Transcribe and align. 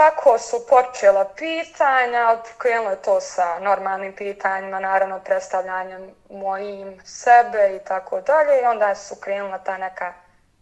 tako 0.00 0.38
su 0.38 0.66
počela 0.68 1.24
pitanja, 1.36 2.38
krenulo 2.58 2.90
je 2.90 3.02
to 3.02 3.20
sa 3.20 3.58
normalnim 3.58 4.16
pitanjima, 4.16 4.80
naravno 4.80 5.20
predstavljanjem 5.24 6.14
mojim 6.30 7.00
sebe 7.04 7.76
i 7.76 7.84
tako 7.84 8.20
dalje. 8.20 8.62
I 8.62 8.66
onda 8.66 8.94
su 8.94 9.14
krenula 9.20 9.58
ta 9.58 9.78
neka, 9.78 10.12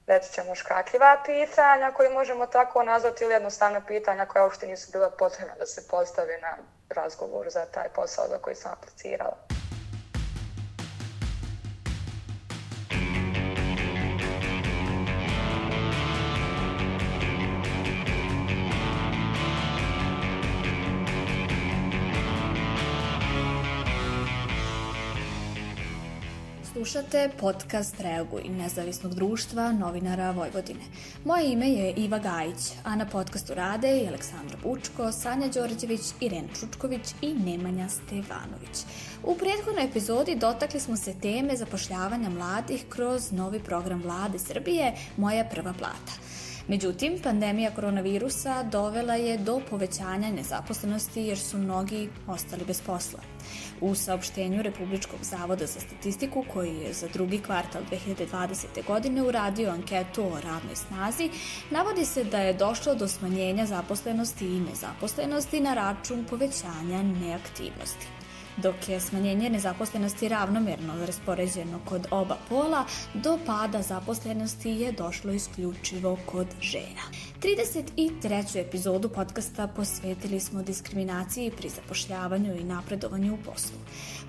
reći 0.07 0.33
ćemo, 0.33 0.55
škakljiva 0.55 1.17
pitanja 1.27 1.91
koje 1.91 2.11
možemo 2.11 2.47
tako 2.47 2.83
nazvati 2.83 3.25
ili 3.25 3.33
jednostavna 3.33 3.81
pitanja 3.81 4.27
koja 4.27 4.45
uopšte 4.45 4.67
nisu 4.67 4.93
bila 4.93 5.11
potrebna 5.11 5.55
da 5.59 5.67
se 5.67 5.89
postave 5.91 6.39
na 6.39 6.57
razgovor 6.89 7.51
za 7.51 7.67
taj 7.67 7.89
posao 7.89 8.29
za 8.29 8.39
koji 8.39 8.57
sam 8.57 8.73
aplicirala. 8.73 9.58
Slušate 26.89 27.31
podcast 27.41 28.01
Reaguj 28.01 28.43
nezavisnog 28.49 29.15
društva 29.15 29.73
novinara 29.73 30.31
Vojvodine. 30.31 30.81
Moje 31.25 31.53
ime 31.53 31.69
je 31.69 31.93
Iva 31.93 32.19
Gajić, 32.19 32.73
a 32.85 32.97
na 32.97 33.07
podcastu 33.07 33.55
rade 33.55 33.99
i 33.99 34.09
Aleksandra 34.09 34.57
Bučko, 34.63 35.13
Sanja 35.13 35.49
Đorđević, 35.49 36.01
Irena 36.21 36.49
Čučković 36.61 37.15
i 37.21 37.35
Nemanja 37.35 37.89
Stevanović. 37.89 38.85
U 39.25 39.35
prethodnoj 39.35 39.85
epizodi 39.85 40.35
dotakli 40.35 40.81
smo 40.81 40.97
se 40.97 41.15
teme 41.23 41.57
zapošljavanja 41.57 42.29
mladih 42.29 42.85
kroz 42.89 43.33
novi 43.33 43.61
program 43.61 44.03
vlade 44.03 44.39
Srbije 44.39 44.97
Moja 45.17 45.45
prva 45.45 45.73
plata– 45.73 46.13
Međutim, 46.69 47.19
pandemija 47.23 47.71
koronavirusa 47.71 48.63
dovela 48.63 49.15
je 49.15 49.39
do 49.39 49.61
povećanja 49.71 50.31
nezaposlenosti 50.31 51.23
jer 51.23 51.39
su 51.39 51.59
mnogi 51.59 52.09
ostali 52.27 52.65
bez 52.67 52.81
posla. 52.83 53.21
U 53.81 53.95
saopštenju 53.95 54.63
Republičkog 54.63 55.21
zavoda 55.23 55.67
za 55.67 55.81
statistiku, 55.81 56.45
koji 56.53 56.77
je 56.77 56.93
za 56.93 57.09
drugi 57.13 57.39
kvartal 57.39 57.83
2020. 57.91 58.87
godine 58.87 59.23
uradio 59.23 59.71
anketu 59.71 60.23
o 60.23 60.41
radnoj 60.41 60.77
snazi, 60.77 61.31
navodi 61.71 62.05
se 62.05 62.25
da 62.25 62.39
je 62.39 62.53
došlo 62.53 62.95
do 62.95 63.09
smanjenja 63.09 63.67
zaposlenosti 63.67 64.47
i 64.47 64.61
nezaposlenosti 64.61 65.61
na 65.61 65.75
račun 65.75 66.25
povećanja 66.31 67.03
neaktivnosti 67.03 68.18
dok 68.63 68.89
je 68.89 69.01
smanjenje 69.01 69.51
nezaposlenosti 69.51 70.29
ravnomerno 70.29 71.07
raspoređeno 71.07 71.81
kod 71.85 72.07
oba 72.11 72.37
pola, 72.49 72.85
do 73.15 73.39
pada 73.47 73.83
zaposlenosti 73.83 74.71
je 74.71 74.93
došlo 74.93 75.33
isključivo 75.33 76.19
kod 76.27 76.47
žena. 76.61 77.03
33. 77.41 78.61
epizodu 78.61 79.09
podcasta 79.09 79.67
posvetili 79.67 80.41
smo 80.41 80.63
diskriminaciji 80.63 81.51
pri 81.51 81.69
zapošljavanju 81.69 82.55
i 82.57 82.65
napredovanju 82.65 83.35
u 83.35 83.37
poslu. 83.37 83.79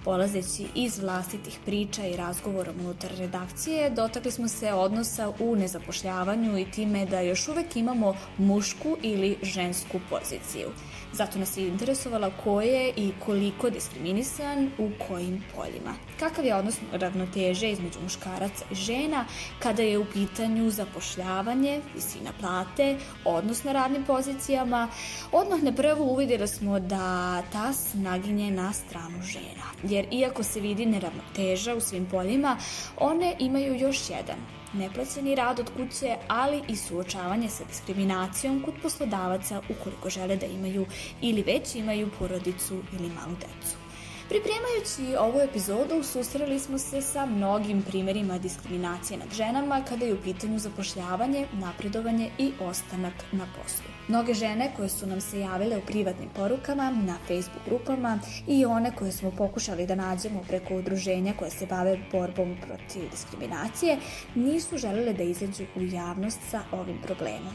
Polazeći 0.03 0.66
iz 0.75 1.00
vlastitih 1.00 1.59
priča 1.66 2.05
i 2.05 2.17
razgovora 2.17 2.72
unutar 2.80 3.11
redakcije, 3.17 3.89
dotakli 3.89 4.31
smo 4.31 4.47
se 4.47 4.73
odnosa 4.73 5.33
u 5.39 5.55
nezapošljavanju 5.55 6.57
i 6.57 6.72
time 6.72 7.05
da 7.05 7.22
još 7.22 7.47
uvek 7.47 7.75
imamo 7.75 8.16
mušku 8.38 8.97
ili 9.02 9.38
žensku 9.44 10.00
poziciju. 10.09 10.69
Zato 11.14 11.40
nas 11.40 11.58
je 11.58 11.68
interesovala 11.68 12.32
ko 12.44 12.62
je 12.62 12.94
i 12.96 13.12
koliko 13.26 13.70
diskriminisan 13.70 14.72
u 14.78 14.90
kojim 15.08 15.44
poljima. 15.56 15.94
Kakav 16.20 16.46
je 16.46 16.56
odnos 16.56 16.76
ravnoteže 16.92 17.72
između 17.72 18.00
muškaraca 18.04 18.66
i 18.72 18.76
žena 18.76 19.26
kada 19.60 19.84
je 19.84 19.98
u 19.98 20.06
pitanju 20.06 20.70
zapošljavanje, 20.70 21.82
visina 21.96 22.32
plate, 22.40 22.98
odnos 23.26 23.64
na 23.64 23.72
radnim 23.72 24.04
pozicijama. 24.04 24.88
Odmah 25.32 25.64
na 25.64 25.72
prvu 25.72 26.04
uvidjeli 26.04 26.48
smo 26.48 26.80
da 26.80 27.42
ta 27.52 27.72
naginje 27.94 28.52
na 28.52 28.74
stranu 28.74 29.22
žena. 29.22 29.66
Jer 29.84 30.08
iako 30.12 30.44
se 30.44 30.60
vidi 30.60 30.86
neravnoteža 30.86 31.76
u 31.76 31.82
svim 31.82 32.06
poljima, 32.06 32.58
one 32.98 33.36
imaju 33.40 33.75
još 33.75 34.09
jedan 34.09 34.59
neplaćeni 34.74 35.35
rad 35.35 35.59
od 35.59 35.69
kuće, 35.78 36.16
ali 36.28 36.62
i 36.68 36.75
suočavanje 36.75 37.50
sa 37.50 37.63
diskriminacijom 37.63 38.62
kod 38.66 38.74
poslodavaca 38.81 39.62
ukoliko 39.69 40.09
žele 40.09 40.35
da 40.35 40.46
imaju 40.46 40.85
ili 41.22 41.44
već 41.44 41.75
imaju 41.75 42.09
porodicu 42.19 42.81
ili 42.94 43.09
malu 43.09 43.35
decu. 43.35 43.88
Pripremajući 44.29 45.17
ovu 45.19 45.40
epizodu 45.40 46.03
susreli 46.03 46.59
smo 46.59 46.78
se 46.78 47.01
sa 47.01 47.25
mnogim 47.25 47.81
primerima 47.81 48.38
diskriminacije 48.38 49.17
nad 49.17 49.34
ženama 49.34 49.81
kada 49.90 50.06
je 50.06 50.13
u 50.13 50.22
pitanju 50.23 50.59
zapošljavanje, 50.59 51.47
napredovanje 51.53 52.29
i 52.38 52.51
ostanak 52.59 53.13
na 53.31 53.47
poslu. 53.57 53.85
Mnoge 54.07 54.34
žene 54.34 54.72
koje 54.75 54.89
su 54.89 55.07
nam 55.07 55.22
se 55.22 55.39
javile 55.39 55.78
u 55.78 55.81
privatnim 55.81 56.29
porukama, 56.35 56.91
na 56.91 57.18
Facebook 57.28 57.66
grupama 57.66 58.19
i 58.47 58.66
one 58.66 58.91
koje 58.95 59.12
smo 59.12 59.31
pokušali 59.31 59.88
da 59.88 59.95
nađemo 59.95 60.44
preko 60.47 60.75
udruženja 60.75 61.34
koje 61.39 61.51
se 61.51 61.66
bave 61.66 62.00
borbom 62.12 62.57
protiv 62.68 63.09
diskriminacije, 63.12 63.97
nisu 64.35 64.78
želele 64.78 65.13
da 65.13 65.23
izađu 65.23 65.63
u 65.75 65.81
javnost 65.81 66.39
sa 66.51 66.62
ovim 66.72 67.01
problemom. 67.01 67.53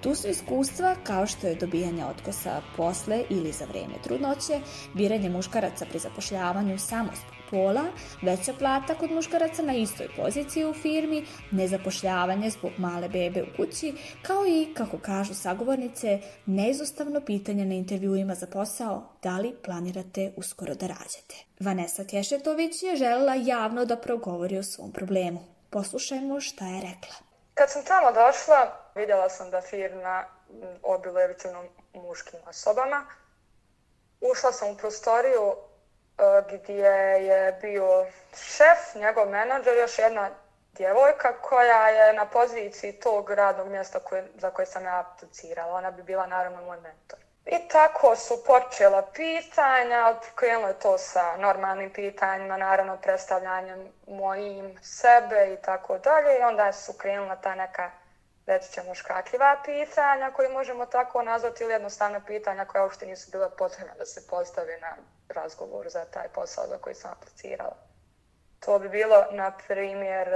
Tu 0.00 0.14
su 0.14 0.28
iskustva 0.28 0.94
kao 1.04 1.26
što 1.26 1.46
je 1.46 1.54
dobijanje 1.54 2.04
otkosa 2.04 2.60
posle 2.76 3.24
ili 3.30 3.52
za 3.52 3.64
vreme 3.64 3.94
trudnoće, 4.04 4.60
biranje 4.94 5.30
muškaraca 5.30 5.86
pri 5.90 5.98
zapošljavanju 5.98 6.78
samo 6.78 7.10
pola, 7.50 7.84
veća 8.22 8.52
plata 8.58 8.94
kod 8.94 9.10
muškaraca 9.10 9.62
na 9.62 9.74
istoj 9.74 10.08
poziciji 10.16 10.64
u 10.64 10.74
firmi, 10.74 11.26
nezapošljavanje 11.50 12.50
zbog 12.50 12.70
male 12.78 13.08
bebe 13.08 13.42
u 13.42 13.56
kući, 13.56 13.94
kao 14.22 14.46
i, 14.46 14.74
kako 14.74 14.98
kažu 14.98 15.34
sagovornice, 15.34 16.20
neizostavno 16.46 17.20
pitanje 17.20 17.64
na 17.64 17.74
intervjuima 17.74 18.34
za 18.34 18.46
posao 18.46 19.02
da 19.22 19.38
li 19.38 19.56
planirate 19.64 20.32
uskoro 20.36 20.74
da 20.74 20.86
rađate. 20.86 21.34
Vanessa 21.60 22.04
Kešetović 22.04 22.82
je 22.82 22.96
želela 22.96 23.34
javno 23.34 23.84
da 23.84 23.96
progovori 23.96 24.58
o 24.58 24.62
svom 24.62 24.92
problemu. 24.92 25.44
Poslušajmo 25.70 26.40
šta 26.40 26.66
je 26.66 26.80
rekla. 26.80 27.14
Kad 27.54 27.70
sam 27.70 27.82
tamo 27.84 28.06
došla, 28.12 28.87
vidjela 28.98 29.28
sam 29.28 29.50
da 29.50 29.60
firma 29.60 30.24
obiluje 30.82 31.26
većinom 31.26 31.68
muškim 31.94 32.40
osobama. 32.48 33.06
Ušla 34.20 34.52
sam 34.52 34.70
u 34.70 34.76
prostoriju 34.76 35.52
e, 35.52 36.22
gdje 36.52 36.86
je 37.28 37.58
bio 37.62 38.06
šef, 38.34 38.94
njegov 38.94 39.28
menadžer, 39.28 39.76
još 39.76 39.98
jedna 39.98 40.30
djevojka 40.72 41.40
koja 41.42 41.88
je 41.88 42.12
na 42.12 42.26
poziciji 42.26 42.92
tog 42.92 43.30
radnog 43.30 43.68
mjesta 43.68 43.98
koje, 43.98 44.28
za 44.34 44.50
koje 44.50 44.66
sam 44.66 44.84
ja 44.84 45.00
aplicirala. 45.00 45.74
Ona 45.74 45.90
bi 45.90 46.02
bila 46.02 46.26
naravno 46.26 46.62
moj 46.62 46.80
mentor. 46.80 47.18
I 47.46 47.68
tako 47.68 48.16
su 48.16 48.44
počela 48.46 49.02
pitanja, 49.14 50.14
krenulo 50.34 50.68
je 50.68 50.78
to 50.78 50.98
sa 50.98 51.36
normalnim 51.36 51.92
pitanjima, 51.92 52.56
naravno 52.56 52.96
predstavljanjem 52.96 53.92
mojim 54.06 54.78
sebe 54.82 55.54
i 55.54 55.62
tako 55.62 55.98
dalje. 55.98 56.38
I 56.38 56.42
onda 56.42 56.72
su 56.72 56.92
krenula 56.92 57.36
ta 57.36 57.54
neka 57.54 57.90
reći 58.48 58.72
ćemo, 58.72 58.94
škakljiva 58.94 59.56
pitanja 59.64 60.30
koje 60.30 60.48
možemo 60.48 60.86
tako 60.86 61.22
nazvati 61.22 61.64
ili 61.64 61.72
jednostavna 61.72 62.20
pitanja 62.26 62.64
koja 62.64 62.82
uopšte 62.84 63.06
nisu 63.06 63.30
bila 63.30 63.50
potrebna 63.50 63.94
da 63.98 64.06
se 64.06 64.26
postave 64.26 64.78
na 64.80 64.96
razgovor 65.28 65.88
za 65.88 66.04
taj 66.04 66.28
posao 66.28 66.66
za 66.66 66.78
koji 66.78 66.94
sam 66.94 67.10
aplicirala. 67.10 67.76
To 68.60 68.78
bi 68.78 68.88
bilo, 68.88 69.26
na 69.30 69.52
primjer, 69.68 70.28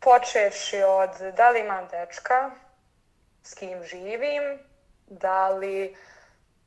počeši 0.00 0.82
od 0.82 1.34
da 1.36 1.50
li 1.50 1.60
imam 1.60 1.88
dečka, 1.88 2.50
s 3.42 3.54
kim 3.54 3.84
živim, 3.84 4.58
da 5.06 5.48
li, 5.48 5.96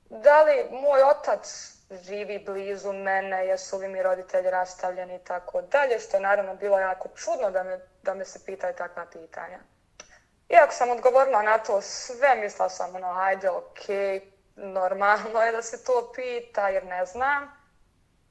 da 0.09 0.43
li 0.43 0.67
moj 0.71 1.03
otac 1.03 1.73
živi 1.91 2.39
blizu 2.39 2.93
mene, 2.93 3.47
jesu 3.47 3.77
li 3.77 3.87
mi 3.87 4.03
roditelji 4.03 4.49
rastavljeni 4.49 5.15
i 5.15 5.23
tako 5.23 5.61
dalje, 5.61 5.99
što 5.99 6.17
je 6.17 6.21
naravno 6.21 6.55
bilo 6.55 6.79
jako 6.79 7.09
čudno 7.15 7.51
da 7.51 7.63
me, 7.63 7.79
da 8.03 8.13
me 8.13 8.25
se 8.25 8.45
pitaju 8.45 8.73
takva 8.75 9.05
pitanja. 9.05 9.59
Iako 10.53 10.73
sam 10.73 10.89
odgovorila 10.89 11.41
na 11.41 11.57
to 11.57 11.81
sve, 11.81 12.35
mislila 12.35 12.69
sam, 12.69 12.95
ono, 12.95 13.13
hajde, 13.13 13.49
okej, 13.49 14.19
okay, 14.19 14.21
normalno 14.55 15.41
je 15.41 15.51
da 15.51 15.61
se 15.61 15.83
to 15.83 16.11
pita, 16.15 16.69
jer 16.69 16.85
ne 16.85 17.05
znam. 17.05 17.51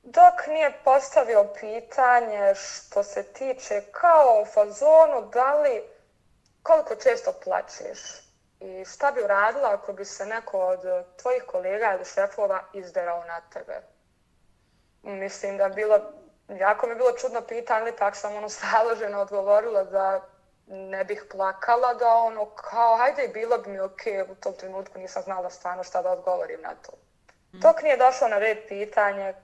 Dok 0.02 0.46
nije 0.46 0.72
postavio 0.84 1.44
pitanje 1.60 2.54
što 2.54 3.02
se 3.02 3.22
tiče 3.22 3.82
kao 3.92 4.42
u 4.42 4.46
fazonu, 4.46 5.30
da 5.32 5.54
li, 5.54 5.82
koliko 6.62 6.94
često 6.94 7.32
plaćeš 7.44 7.98
i 8.60 8.84
šta 8.84 9.12
bi 9.12 9.22
uradila 9.22 9.72
ako 9.72 9.92
bi 9.92 10.04
se 10.04 10.26
neko 10.26 10.58
od 10.58 10.80
tvojih 11.22 11.42
kolega 11.46 11.94
ili 11.94 12.04
šefova 12.04 12.62
izderao 12.72 13.24
na 13.24 13.40
tebe. 13.40 13.80
Mislim 15.02 15.56
da 15.56 15.68
bilo, 15.68 16.00
jako 16.48 16.86
mi 16.86 16.92
je 16.92 16.96
bilo 16.96 17.12
čudno 17.12 17.40
pitanje, 17.40 17.92
tako 17.92 18.16
sam 18.16 18.36
ono 18.36 18.48
staloženo 18.58 19.20
odgovorila 19.20 19.84
da 19.84 20.29
ne 20.70 21.04
bih 21.04 21.24
plakala 21.30 21.94
da 21.94 22.14
ono 22.14 22.46
kao 22.46 22.96
hajde 22.96 23.28
bilo 23.28 23.58
bi 23.58 23.70
mi 23.70 23.80
ok 23.80 24.00
u 24.30 24.34
tom 24.34 24.54
trenutku 24.54 24.98
nisam 24.98 25.22
znala 25.22 25.50
stvarno 25.50 25.84
šta 25.84 26.02
da 26.02 26.10
odgovorim 26.10 26.60
na 26.60 26.74
to. 26.74 26.92
Mm. 27.52 27.60
Dok 27.60 27.82
nije 27.82 27.96
došlo 27.96 28.28
na 28.28 28.38
red 28.38 28.58
pitanje 28.68 29.34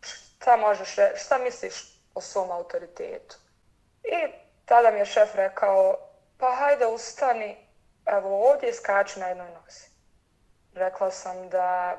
šta 0.00 0.56
možeš, 0.56 0.96
šta 1.16 1.38
misliš 1.38 1.74
o 2.14 2.20
svom 2.20 2.50
autoritetu. 2.50 3.36
I 4.02 4.32
tada 4.64 4.90
mi 4.90 4.98
je 4.98 5.04
šef 5.04 5.34
rekao 5.34 5.96
pa 6.38 6.54
hajde 6.54 6.86
ustani, 6.86 7.66
evo 8.06 8.50
ovdje 8.50 8.72
skači 8.72 9.20
na 9.20 9.26
jednoj 9.26 9.48
nozi. 9.50 9.86
Rekla 10.74 11.10
sam 11.10 11.48
da 11.48 11.96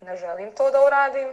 ne 0.00 0.16
želim 0.16 0.54
to 0.54 0.70
da 0.70 0.86
uradim. 0.86 1.32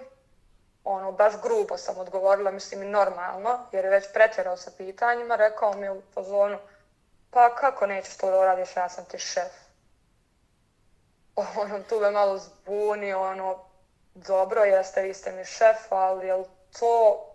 Ono, 0.84 1.12
baš 1.12 1.34
grubo 1.42 1.78
sam 1.78 1.98
odgovorila, 1.98 2.52
mislim 2.52 2.84
i 2.84 2.86
normalno, 2.86 3.60
jer 3.72 3.86
je 3.86 3.92
već 3.92 4.14
pretjerao 4.14 4.58
sa 4.58 4.72
pitanjima. 4.78 5.36
Rekao 5.36 5.74
mi 5.74 5.90
u 5.90 6.02
pozonu, 6.16 6.58
pa 7.32 7.56
kako 7.56 7.86
nećeš 7.86 8.18
to 8.18 8.32
da 8.32 8.40
uradiš, 8.40 8.76
ja 8.76 8.90
sam 8.90 9.06
ti 9.06 9.20
šef. 9.20 9.52
Ono, 11.62 11.84
tu 11.90 12.00
me 12.00 12.12
malo 12.12 12.38
zbunio, 12.38 13.22
ono, 13.22 13.60
dobro 14.14 14.64
jeste, 14.64 15.02
vi 15.02 15.14
ste 15.14 15.32
mi 15.32 15.46
šef, 15.46 15.92
ali 15.92 16.28
jel 16.28 16.44
to 16.80 17.26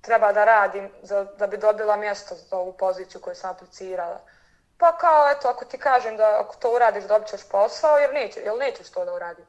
treba 0.00 0.32
da 0.32 0.44
radim 0.44 0.90
za, 1.02 1.24
da 1.24 1.46
bi 1.46 1.56
dobila 1.56 1.96
mjesto 1.96 2.34
za 2.34 2.56
ovu 2.56 2.72
poziciju 2.72 3.20
koju 3.20 3.34
sam 3.34 3.50
aplicirala? 3.50 4.20
Pa 4.78 4.96
kao, 4.96 5.30
eto, 5.30 5.48
ako 5.48 5.64
ti 5.64 5.78
kažem 5.78 6.16
da 6.16 6.40
ako 6.40 6.56
to 6.56 6.74
uradiš 6.74 7.04
dobit 7.04 7.28
ćeš 7.28 7.48
posao, 7.48 7.98
jer, 7.98 8.12
neće, 8.12 8.40
jel 8.40 8.58
nećeš 8.58 8.90
to 8.90 9.04
da 9.04 9.14
uradim? 9.14 9.46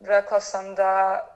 Rekla 0.00 0.40
sam 0.40 0.74
da 0.74 1.26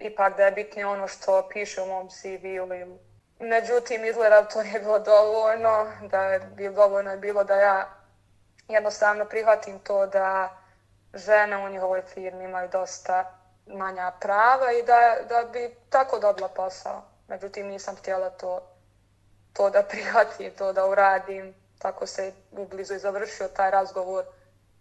ipak 0.00 0.36
da 0.36 0.44
je 0.44 0.52
bitnije 0.52 0.86
ono 0.86 1.08
što 1.08 1.48
piše 1.52 1.82
u 1.82 1.86
mom 1.86 2.08
CV-u. 2.10 2.98
Međutim, 3.38 4.04
izgleda 4.04 4.48
to 4.48 4.62
nije 4.62 4.80
bilo 4.80 4.98
dovoljno, 4.98 5.92
da 6.10 6.22
je 6.22 6.40
bilo 6.40 6.74
dovoljno 6.74 7.10
je 7.10 7.16
bilo 7.16 7.44
da 7.44 7.54
ja 7.56 7.88
jednostavno 8.68 9.24
prihvatim 9.24 9.78
to 9.78 10.06
da 10.06 10.56
žene 11.14 11.66
u 11.66 11.68
njihovoj 11.68 12.02
firmi 12.02 12.44
imaju 12.44 12.68
dosta 12.72 13.38
manja 13.66 14.12
prava 14.20 14.72
i 14.72 14.82
da, 14.82 15.16
da 15.28 15.48
bi 15.52 15.76
tako 15.90 16.18
dobila 16.18 16.48
posao. 16.48 17.02
Međutim, 17.28 17.66
nisam 17.66 17.96
htjela 17.96 18.30
to, 18.30 18.60
to 19.52 19.70
da 19.70 19.82
prihvatim, 19.82 20.52
to 20.58 20.72
da 20.72 20.86
uradim. 20.86 21.54
Tako 21.78 22.06
se 22.06 22.32
ublizu 22.50 22.94
i 22.94 22.98
završio 22.98 23.48
taj 23.48 23.70
razgovor. 23.70 24.24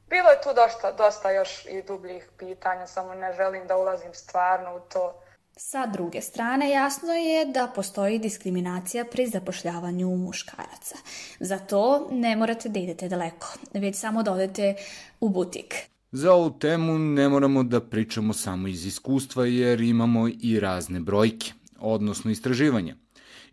Bilo 0.10 0.30
je 0.30 0.42
tu 0.44 0.50
dosta, 0.56 0.92
dosta 0.92 1.32
još 1.32 1.66
i 1.66 1.84
dubljih 1.88 2.30
pitanja, 2.38 2.88
samo 2.88 3.14
ne 3.14 3.34
želim 3.34 3.68
da 3.68 3.78
ulazim 3.78 4.14
stvarno 4.14 4.76
u 4.76 4.80
to. 4.80 5.22
Sa 5.58 5.86
druge 5.86 6.22
strane, 6.22 6.70
jasno 6.70 7.14
je 7.14 7.46
da 7.46 7.72
postoji 7.76 8.20
diskriminacija 8.20 9.06
pri 9.06 9.28
zapošljavanju 9.28 10.08
muškaraca. 10.08 10.96
Zato 11.40 12.08
ne 12.12 12.36
morate 12.36 12.70
da 12.70 12.80
idete 12.80 13.10
daleko, 13.10 13.48
već 13.74 13.96
samo 13.96 14.24
da 14.24 14.32
odete 14.32 14.76
u 15.20 15.30
butik. 15.30 15.76
Za 16.12 16.34
ovu 16.34 16.50
temu 16.60 17.00
ne 17.00 17.30
moramo 17.30 17.64
da 17.64 17.82
pričamo 17.82 18.34
samo 18.34 18.68
iz 18.68 18.86
iskustva 18.86 19.46
jer 19.46 19.82
imamo 19.82 20.28
i 20.42 20.60
razne 20.60 21.00
brojke, 21.00 21.52
odnosno 21.80 22.32
istraživanja. 22.32 22.96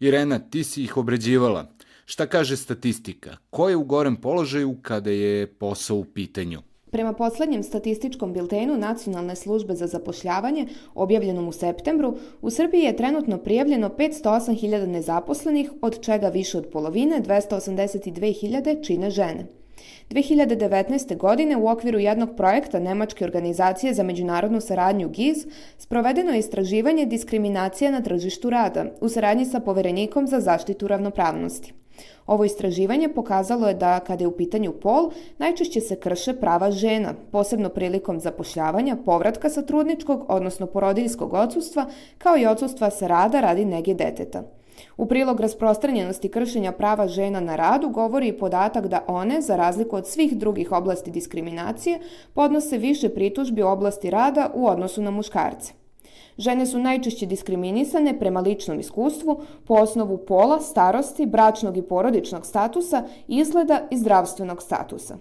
Irena, 0.00 0.38
ti 0.38 0.64
si 0.64 0.84
ih 0.84 0.96
obrađivala. 0.96 1.66
Šta 2.12 2.26
kaže 2.26 2.56
statistika? 2.56 3.36
Ko 3.50 3.68
je 3.68 3.76
u 3.76 3.84
gorem 3.84 4.16
položaju 4.16 4.74
kada 4.82 5.10
je 5.10 5.46
posao 5.46 5.96
u 5.96 6.04
pitanju? 6.04 6.60
Prema 6.90 7.12
poslednjem 7.12 7.62
statističkom 7.62 8.32
biltenu 8.32 8.76
Nacionalne 8.76 9.36
službe 9.36 9.74
za 9.74 9.86
zapošljavanje, 9.86 10.66
objavljenom 10.94 11.48
u 11.48 11.52
septembru, 11.52 12.16
u 12.42 12.50
Srbiji 12.50 12.82
je 12.82 12.96
trenutno 12.96 13.38
prijavljeno 13.38 13.88
508.000 13.88 14.86
nezaposlenih, 14.86 15.72
od 15.82 16.00
čega 16.00 16.28
više 16.28 16.58
od 16.58 16.66
polovine, 16.72 17.22
282.000, 17.22 18.86
čine 18.86 19.10
žene. 19.10 19.46
2019. 20.10 21.16
godine 21.16 21.56
u 21.56 21.68
okviru 21.68 21.98
jednog 21.98 22.36
projekta 22.36 22.80
Nemačke 22.80 23.24
organizacije 23.24 23.94
za 23.94 24.02
međunarodnu 24.02 24.60
saradnju 24.60 25.08
GIZ 25.08 25.46
sprovedeno 25.78 26.32
je 26.32 26.38
istraživanje 26.38 27.06
diskriminacije 27.06 27.90
na 27.90 28.02
tržištu 28.02 28.50
rada 28.50 28.84
u 29.00 29.08
saradnji 29.08 29.44
sa 29.44 29.60
poverenikom 29.60 30.26
za 30.26 30.40
zaštitu 30.40 30.88
ravnopravnosti. 30.88 31.72
Ovo 32.26 32.44
istraživanje 32.44 33.08
pokazalo 33.08 33.68
je 33.68 33.74
da, 33.74 34.00
kada 34.00 34.24
je 34.24 34.28
u 34.28 34.36
pitanju 34.36 34.72
pol, 34.72 35.10
najčešće 35.38 35.80
se 35.80 35.96
krše 35.96 36.32
prava 36.32 36.70
žena, 36.70 37.14
posebno 37.32 37.68
prilikom 37.68 38.20
zapošljavanja, 38.20 38.96
povratka 39.04 39.50
sa 39.50 39.62
trudničkog, 39.62 40.24
odnosno 40.28 40.66
porodiljskog 40.66 41.32
odsustva, 41.32 41.86
kao 42.18 42.36
i 42.38 42.46
odsustva 42.46 42.90
sa 42.90 43.06
rada 43.06 43.40
radi 43.40 43.64
nege 43.64 43.94
deteta. 43.94 44.42
U 44.96 45.06
prilog 45.06 45.40
rasprostranjenosti 45.40 46.28
kršenja 46.28 46.72
prava 46.72 47.08
žena 47.08 47.40
na 47.40 47.56
radu 47.56 47.88
govori 47.88 48.28
i 48.28 48.38
podatak 48.38 48.86
da 48.86 49.04
one, 49.06 49.40
za 49.40 49.56
razliku 49.56 49.96
od 49.96 50.08
svih 50.08 50.36
drugih 50.38 50.72
oblasti 50.72 51.10
diskriminacije, 51.10 52.00
podnose 52.34 52.78
više 52.78 53.08
pritužbi 53.08 53.62
u 53.62 53.68
oblasti 53.68 54.10
rada 54.10 54.50
u 54.54 54.66
odnosu 54.66 55.02
na 55.02 55.10
muškarce. 55.10 55.81
Žene 56.38 56.66
su 56.66 56.78
najčešće 56.78 57.26
diskriminisane 57.26 58.18
prema 58.18 58.40
ličnom 58.40 58.80
iskustvu 58.80 59.40
po 59.66 59.74
osnovu 59.74 60.18
pola, 60.18 60.60
starosti, 60.60 61.26
bračnog 61.26 61.76
i 61.76 61.82
porodičnog 61.82 62.46
statusa, 62.46 63.02
izgleda 63.28 63.80
i 63.90 63.96
zdravstvenog 63.96 64.62
statusa. 64.62 65.16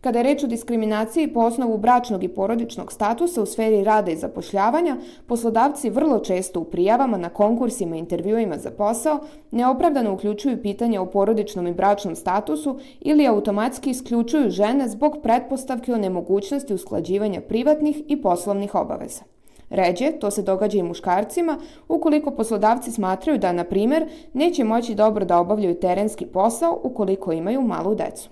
Kada 0.00 0.18
je 0.18 0.22
reč 0.22 0.44
o 0.44 0.46
diskriminaciji 0.46 1.28
po 1.28 1.40
osnovu 1.40 1.78
bračnog 1.78 2.24
i 2.24 2.28
porodičnog 2.28 2.92
statusa 2.92 3.42
u 3.42 3.46
sferi 3.46 3.84
rada 3.84 4.10
i 4.10 4.16
zapošljavanja, 4.16 4.96
poslodavci 5.26 5.90
vrlo 5.90 6.18
često 6.18 6.60
u 6.60 6.64
prijavama 6.64 7.16
na 7.18 7.28
konkursima 7.28 7.96
i 7.96 7.98
intervjuima 7.98 8.58
za 8.58 8.70
posao 8.70 9.18
neopravdano 9.50 10.14
uključuju 10.14 10.62
pitanja 10.62 11.02
o 11.02 11.06
porodičnom 11.06 11.66
i 11.66 11.74
bračnom 11.74 12.16
statusu 12.16 12.78
ili 13.00 13.26
automatski 13.26 13.90
isključuju 13.90 14.50
žene 14.50 14.88
zbog 14.88 15.18
pretpostavke 15.22 15.94
o 15.94 15.98
nemogućnosti 15.98 16.74
usklađivanja 16.74 17.40
privatnih 17.40 18.02
i 18.08 18.22
poslovnih 18.22 18.74
obaveza. 18.74 19.35
Ređe, 19.70 20.12
to 20.20 20.30
se 20.30 20.42
događa 20.42 20.78
i 20.78 20.82
muškarcima, 20.82 21.58
ukoliko 21.88 22.30
poslodavci 22.30 22.90
smatraju 22.90 23.38
da, 23.38 23.52
na 23.52 23.64
primer, 23.64 24.08
neće 24.32 24.64
moći 24.64 24.94
dobro 24.94 25.24
da 25.24 25.38
obavljaju 25.38 25.74
terenski 25.74 26.26
posao 26.26 26.80
ukoliko 26.82 27.32
imaju 27.32 27.62
malu 27.62 27.94
decu. 27.94 28.30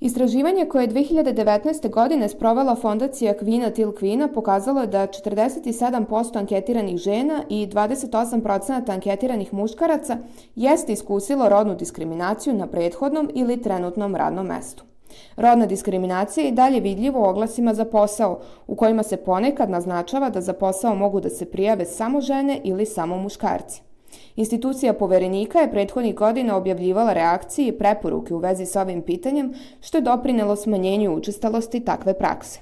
Istraživanje 0.00 0.64
koje 0.64 0.82
je 0.82 0.88
2019. 0.88 1.90
godine 1.90 2.28
sprovela 2.28 2.74
fondacija 2.74 3.36
Kvina 3.36 3.70
Til 3.70 3.92
Kvina 3.92 4.28
pokazalo 4.28 4.80
je 4.80 4.86
da 4.86 5.06
47% 5.06 6.38
anketiranih 6.38 6.96
žena 6.96 7.42
i 7.48 7.66
28% 7.66 8.92
anketiranih 8.92 9.54
muškaraca 9.54 10.16
jeste 10.56 10.92
iskusilo 10.92 11.48
rodnu 11.48 11.74
diskriminaciju 11.74 12.54
na 12.54 12.66
prethodnom 12.66 13.30
ili 13.34 13.62
trenutnom 13.62 14.16
radnom 14.16 14.46
mestu. 14.46 14.87
Rodna 15.36 15.66
diskriminacija 15.66 16.44
je 16.46 16.52
dalje 16.52 16.80
vidljiva 16.80 17.20
u 17.20 17.24
oglasima 17.24 17.74
za 17.74 17.84
posao, 17.84 18.40
u 18.66 18.76
kojima 18.76 19.02
se 19.02 19.16
ponekad 19.16 19.70
naznačava 19.70 20.30
da 20.30 20.40
za 20.40 20.52
posao 20.52 20.94
mogu 20.94 21.20
da 21.20 21.30
se 21.30 21.44
prijave 21.44 21.84
samo 21.84 22.20
žene 22.20 22.60
ili 22.64 22.86
samo 22.86 23.16
muškarci. 23.16 23.82
Institucija 24.36 24.92
poverenika 24.92 25.58
je 25.58 25.70
prethodnih 25.70 26.14
godina 26.14 26.56
objavljivala 26.56 27.12
reakcije 27.12 27.68
i 27.68 27.78
preporuke 27.78 28.34
u 28.34 28.38
vezi 28.38 28.66
sa 28.66 28.80
ovim 28.80 29.02
pitanjem, 29.02 29.54
što 29.80 29.98
je 29.98 30.02
doprinelo 30.02 30.56
smanjenju 30.56 31.14
učestalosti 31.14 31.80
takve 31.80 32.14
prakse. 32.14 32.60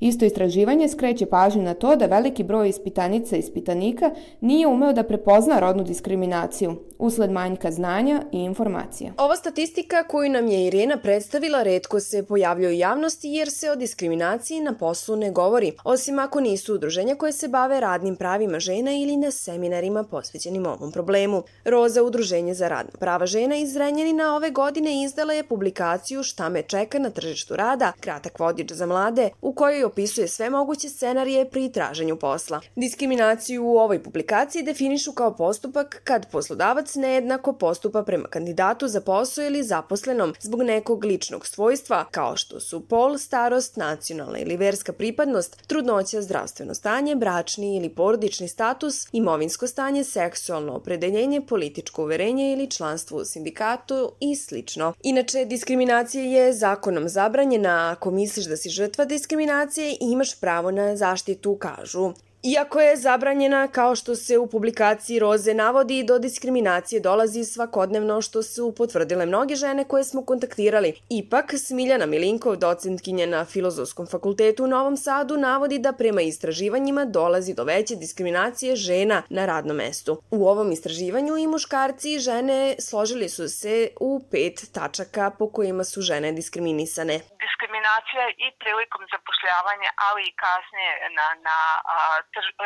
Isto 0.00 0.24
istraživanje 0.24 0.88
skreće 0.88 1.26
pažnju 1.26 1.62
na 1.62 1.74
to 1.74 1.96
da 1.96 2.06
veliki 2.06 2.42
broj 2.42 2.68
ispitanica 2.68 3.36
i 3.36 3.38
ispitanika 3.38 4.10
nije 4.40 4.66
umeo 4.66 4.92
da 4.92 5.02
prepozna 5.02 5.60
rodnu 5.60 5.84
diskriminaciju 5.84 6.76
usled 6.98 7.30
manjka 7.30 7.70
znanja 7.70 8.22
i 8.32 8.38
informacija. 8.38 9.12
Ova 9.16 9.36
statistika 9.36 10.02
koju 10.02 10.30
nam 10.30 10.48
je 10.48 10.66
Irena 10.66 10.96
predstavila 10.96 11.62
redko 11.62 12.00
se 12.00 12.26
pojavljuje 12.26 12.70
u 12.70 12.78
javnosti 12.78 13.28
jer 13.28 13.50
se 13.50 13.70
o 13.70 13.76
diskriminaciji 13.76 14.60
na 14.60 14.74
poslu 14.74 15.16
ne 15.16 15.30
govori, 15.30 15.72
osim 15.84 16.18
ako 16.18 16.40
nisu 16.40 16.74
udruženja 16.74 17.14
koje 17.14 17.32
se 17.32 17.48
bave 17.48 17.80
radnim 17.80 18.16
pravima 18.16 18.60
žena 18.60 18.92
ili 18.92 19.16
na 19.16 19.30
seminarima 19.30 20.04
posvećenim 20.04 20.66
ovom 20.66 20.92
problemu. 20.92 21.42
Roza 21.64 22.02
Udruženje 22.02 22.54
za 22.54 22.68
radna 22.68 22.92
prava 22.98 23.26
žena 23.26 23.56
iz 23.56 23.76
Renjanina 23.76 24.36
ove 24.36 24.50
godine 24.50 25.02
izdala 25.02 25.32
je 25.32 25.44
publikaciju 25.44 26.22
Šta 26.22 26.48
me 26.48 26.62
čeka 26.62 26.98
na 26.98 27.10
tržištu 27.10 27.56
rada, 27.56 27.92
kratak 28.00 28.38
vodič 28.38 28.72
za 28.72 28.86
mlade, 28.86 29.30
u 29.42 29.52
kojoj 29.52 29.87
opisuje 29.88 30.28
sve 30.28 30.50
moguće 30.50 30.88
scenarije 30.88 31.50
pri 31.50 31.72
traženju 31.72 32.16
posla. 32.16 32.60
Diskriminaciju 32.76 33.64
u 33.64 33.78
ovoj 33.78 34.02
publikaciji 34.02 34.62
definišu 34.62 35.12
kao 35.12 35.36
postupak 35.36 36.00
kad 36.04 36.30
poslodavac 36.30 36.94
nejednako 36.94 37.52
postupa 37.52 38.02
prema 38.02 38.28
kandidatu 38.28 38.88
za 38.88 39.00
posao 39.00 39.44
ili 39.44 39.62
zaposlenom 39.62 40.34
zbog 40.40 40.62
nekog 40.62 41.04
ličnog 41.04 41.46
svojstva, 41.46 42.04
kao 42.10 42.36
što 42.36 42.60
su 42.60 42.80
pol, 42.80 43.18
starost, 43.18 43.76
nacionalna 43.76 44.38
ili 44.38 44.56
verska 44.56 44.92
pripadnost, 44.92 45.62
trudnoća, 45.66 46.22
zdravstveno 46.22 46.74
stanje, 46.74 47.16
bračni 47.16 47.76
ili 47.76 47.88
porodični 47.88 48.48
status, 48.48 49.06
imovinsko 49.12 49.66
stanje, 49.66 50.04
seksualno 50.04 50.72
opredeljenje, 50.72 51.40
političko 51.40 52.02
uverenje 52.02 52.52
ili 52.52 52.70
članstvo 52.70 53.18
u 53.18 53.24
sindikatu 53.24 54.12
i 54.20 54.36
slično. 54.36 54.92
Inače, 55.02 55.44
diskriminacija 55.44 56.24
je 56.24 56.52
zakonom 56.52 57.08
zabranjena 57.08 57.90
ako 57.92 58.10
misliš 58.10 58.46
da 58.46 58.56
si 58.56 58.70
žrtva 58.70 59.04
diskriminacije 59.04 59.77
diskriminacije 59.78 59.92
i 60.00 60.12
imaš 60.12 60.40
pravo 60.40 60.70
na 60.70 60.96
zaštitu, 60.96 61.56
kažu. 61.56 62.12
Iako 62.54 62.80
je 62.80 62.96
zabranjena, 62.96 63.68
kao 63.68 63.94
što 63.96 64.14
se 64.14 64.38
u 64.38 64.46
publikaciji 64.50 65.18
Roze 65.18 65.54
navodi, 65.54 66.04
do 66.04 66.18
diskriminacije 66.18 67.00
dolazi 67.00 67.44
svakodnevno 67.44 68.22
što 68.22 68.42
su 68.42 68.74
potvrdile 68.76 69.26
mnoge 69.26 69.54
žene 69.54 69.84
koje 69.84 70.04
smo 70.04 70.24
kontaktirali. 70.24 71.00
Ipak, 71.10 71.54
Smiljana 71.66 72.06
Milinkov, 72.06 72.56
docentkinja 72.56 73.26
na 73.26 73.44
Filozofskom 73.44 74.06
fakultetu 74.06 74.64
u 74.64 74.66
Novom 74.66 74.96
Sadu, 74.96 75.36
navodi 75.36 75.78
da 75.78 75.92
prema 75.92 76.20
istraživanjima 76.20 77.04
dolazi 77.04 77.54
do 77.54 77.64
veće 77.64 77.94
diskriminacije 77.96 78.76
žena 78.76 79.22
na 79.30 79.46
radnom 79.46 79.76
mestu. 79.76 80.22
U 80.30 80.48
ovom 80.48 80.72
istraživanju 80.72 81.36
i 81.36 81.46
muškarci 81.46 82.14
i 82.14 82.18
žene 82.18 82.76
složili 82.80 83.28
su 83.28 83.48
se 83.48 83.88
u 84.00 84.20
pet 84.30 84.72
tačaka 84.74 85.30
po 85.38 85.52
kojima 85.52 85.84
su 85.84 86.00
žene 86.00 86.32
diskriminisane. 86.32 87.20
diskriminacija 87.44 88.24
i 88.44 88.46
prilikom 88.62 89.02
zapošljavanja, 89.14 89.90
ali 90.08 90.22
i 90.30 90.36
kasnije 90.44 90.92
na, 91.18 91.26
na, 91.46 91.58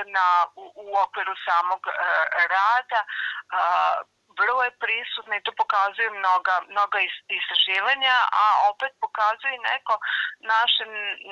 na, 0.07 0.47
u, 0.57 0.73
u 0.77 0.87
okviru 1.05 1.35
samog 1.45 1.87
rada 2.55 3.01
vrlo 4.41 4.63
je 4.65 4.79
prisutna 4.85 5.35
i 5.37 5.45
to 5.47 5.53
pokazuje 5.63 6.09
mnoga, 6.11 6.55
mnoga 6.73 6.99
istraživanja, 7.39 8.17
a 8.43 8.45
opet 8.71 8.93
pokazuje 9.05 9.57
neko 9.71 9.95
naše 10.55 10.85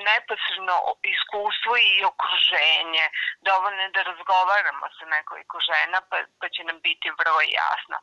neposredno 0.08 0.76
iskustvo 1.14 1.72
i 1.90 2.04
okruženje. 2.10 3.06
Dovoljno 3.48 3.82
je 3.82 3.94
da 3.96 4.02
razgovaramo 4.10 4.86
sa 4.96 5.04
nekoliko 5.16 5.56
žena 5.70 5.98
pa, 6.10 6.16
pa 6.40 6.46
će 6.54 6.60
nam 6.68 6.78
biti 6.86 7.16
vrlo 7.20 7.42
jasno. 7.60 7.96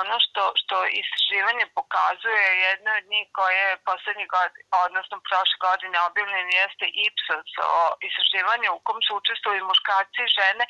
Ono 0.00 0.16
što, 0.24 0.42
što 0.60 0.76
istraživanje 1.00 1.66
pokazuje, 1.78 2.44
jedno 2.66 2.90
od 3.00 3.06
njih 3.12 3.26
koje 3.38 3.56
je 3.68 3.82
poslednji 3.88 4.26
god, 4.34 4.50
odnosno 4.86 5.16
prošle 5.28 5.58
godine 5.66 5.96
objavljeno 6.08 6.50
jeste 6.62 6.86
Ipsos 7.06 7.50
o 7.80 7.84
istraživanju 8.08 8.68
u 8.72 8.82
kom 8.86 8.98
su 9.06 9.12
učestvovali 9.16 9.68
muškarci 9.70 10.20
i 10.24 10.34
žene, 10.38 10.64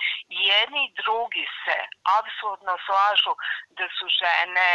jedni 0.51 0.81
i 0.85 0.95
drugi 1.01 1.45
se 1.65 1.77
apsolutno 2.19 2.73
slažu 2.87 3.33
da 3.79 3.87
su 3.97 4.07
žene 4.21 4.71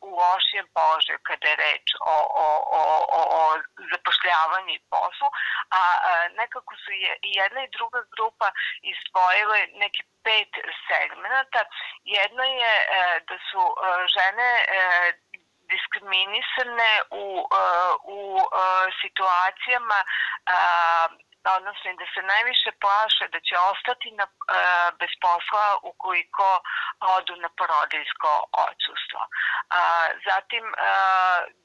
u 0.00 0.08
lošijem 0.20 0.66
položaju 0.74 1.18
kada 1.28 1.48
je 1.48 1.56
reč 1.56 1.86
o, 2.14 2.16
o, 2.44 2.48
o, 2.78 2.80
o, 3.38 3.42
zapošljavanju 3.92 4.74
i 4.74 4.84
poslu, 4.90 5.28
a 5.78 5.80
nekako 6.40 6.74
su 6.84 6.90
je, 6.92 7.12
i 7.22 7.30
jedna 7.40 7.64
i 7.64 7.72
druga 7.76 8.00
grupa 8.16 8.48
izdvojile 8.92 9.58
neki 9.82 10.02
pet 10.24 10.52
segmenta. 10.88 11.62
Jedno 12.04 12.42
je 12.42 12.74
uh, 12.80 13.16
da 13.28 13.36
su 13.48 13.62
uh, 13.68 13.74
žene 14.16 14.50
uh, 14.62 15.08
diskriminisane 15.72 16.92
u, 17.10 17.26
u 18.18 18.20
situacijama 19.02 20.00
odnosno 21.50 21.90
da 22.00 22.06
se 22.14 22.22
najviše 22.32 22.70
plaše 22.84 23.24
da 23.34 23.40
će 23.40 23.54
ostati 23.72 24.08
na, 24.18 24.26
e, 24.26 24.30
bez 25.00 25.12
posla 25.24 25.66
ukoliko 25.82 26.48
odu 27.16 27.34
na 27.36 27.48
porodiljsko 27.58 28.32
odsustvo. 28.66 29.20
E, 29.26 29.28
zatim, 30.28 30.64
e, 30.68 30.74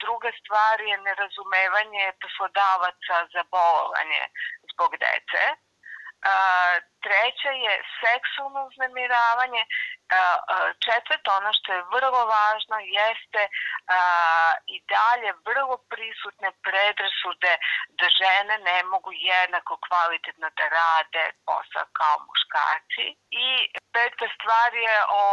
druga 0.03 0.29
stvar 0.39 0.75
je 0.89 0.97
nerazumevanje 1.07 2.05
poslodavaca 2.21 3.15
za 3.33 3.43
bolovanje 3.53 4.23
zbog 4.71 4.91
dece. 5.05 5.43
E, 5.51 5.66
treća 7.05 7.51
je 7.65 7.73
seksualno 8.01 8.59
uznemiravanje 8.69 9.63
Četvrto, 10.85 11.31
ono 11.39 11.51
što 11.57 11.73
je 11.73 11.89
vrlo 11.95 12.21
važno, 12.35 12.77
jeste 12.99 13.43
i 14.73 14.75
dalje 14.95 15.29
vrlo 15.47 15.77
prisutne 15.93 16.49
predrasude 16.65 17.53
da 17.97 18.05
žene 18.19 18.55
ne 18.69 18.83
mogu 18.83 19.11
jednako 19.13 19.77
kvalitetno 19.87 20.47
da 20.57 20.65
rade 20.79 21.23
posao 21.45 21.85
kao 21.99 22.15
muškarci. 22.27 23.05
I 23.45 23.47
peta 23.93 24.27
stvar 24.35 24.69
je 24.73 24.95
o, 25.09 25.23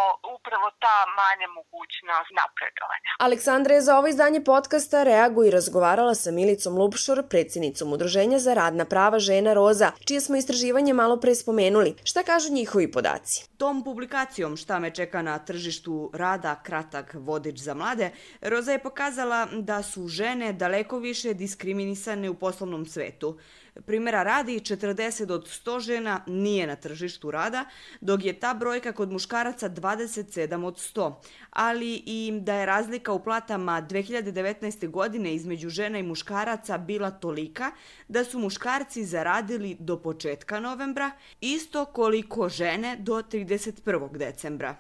upravo 0.45 0.71
ta 0.85 0.99
manja 1.21 1.49
mogućnost 1.59 2.31
napredovanja. 2.41 3.11
Aleksandra 3.19 3.75
je 3.75 3.81
za 3.81 3.99
ovo 3.99 4.09
izdanje 4.09 4.45
podcasta 4.45 5.03
Reagu 5.03 5.45
i 5.45 5.51
razgovarala 5.51 6.15
sa 6.15 6.31
Milicom 6.31 6.79
Lupšor, 6.79 7.23
predsednicom 7.31 7.93
Udruženja 7.93 8.39
za 8.39 8.55
radna 8.55 8.85
prava 8.85 9.19
žena 9.19 9.53
Roza, 9.53 9.91
čije 10.07 10.21
smo 10.21 10.37
istraživanje 10.37 10.93
malo 10.93 11.21
pre 11.21 11.35
spomenuli. 11.35 11.95
Šta 12.05 12.23
kažu 12.23 12.53
njihovi 12.53 12.93
podaci? 12.93 13.49
Tom 13.57 13.85
publikacijom 13.85 14.57
Šta 14.57 14.79
me 14.79 14.91
čeka 14.91 15.23
na 15.23 15.39
tržištu 15.39 16.11
rada, 16.15 16.61
kratak 16.63 17.15
vodič 17.15 17.59
za 17.59 17.75
mlade, 17.75 18.11
Roza 18.41 18.73
je 18.73 18.83
pokazala 18.83 19.47
da 19.53 19.83
su 19.83 20.09
žene 20.09 20.53
daleko 20.53 20.99
više 20.99 21.35
diskriminisane 21.35 22.31
u 22.31 22.35
poslovnom 22.35 22.87
svetu. 22.87 23.39
Primera 23.83 24.23
radi, 24.23 24.61
40 24.61 25.33
od 25.33 25.49
100 25.49 25.81
žena 25.81 26.25
nije 26.26 26.66
na 26.66 26.76
tržištu 26.76 27.31
rada, 27.31 27.64
dok 28.00 28.25
je 28.25 28.40
ta 28.40 28.54
brojka 28.54 28.93
kod 28.93 29.12
muškaraca 29.12 29.71
27 29.71 30.64
od 30.64 30.76
100, 30.76 31.14
ali 31.50 32.02
i 32.07 32.38
da 32.40 32.54
je 32.54 32.66
razlika 32.66 33.12
u 33.12 33.25
platama 33.25 33.83
2019. 33.83 34.90
godine 34.90 35.35
između 35.35 35.69
žena 35.69 35.99
i 35.99 36.02
muškaraca 36.02 36.78
bila 36.78 37.11
tolika 37.11 37.71
da 38.09 38.25
su 38.25 38.38
muškarci 38.38 39.04
zaradili 39.04 39.76
do 39.78 39.99
početka 39.99 40.61
novembra 40.61 41.11
isto 41.40 41.85
koliko 41.85 42.49
žene 42.49 42.97
do 42.97 43.23
31. 43.23 44.19
decembra. 44.19 44.76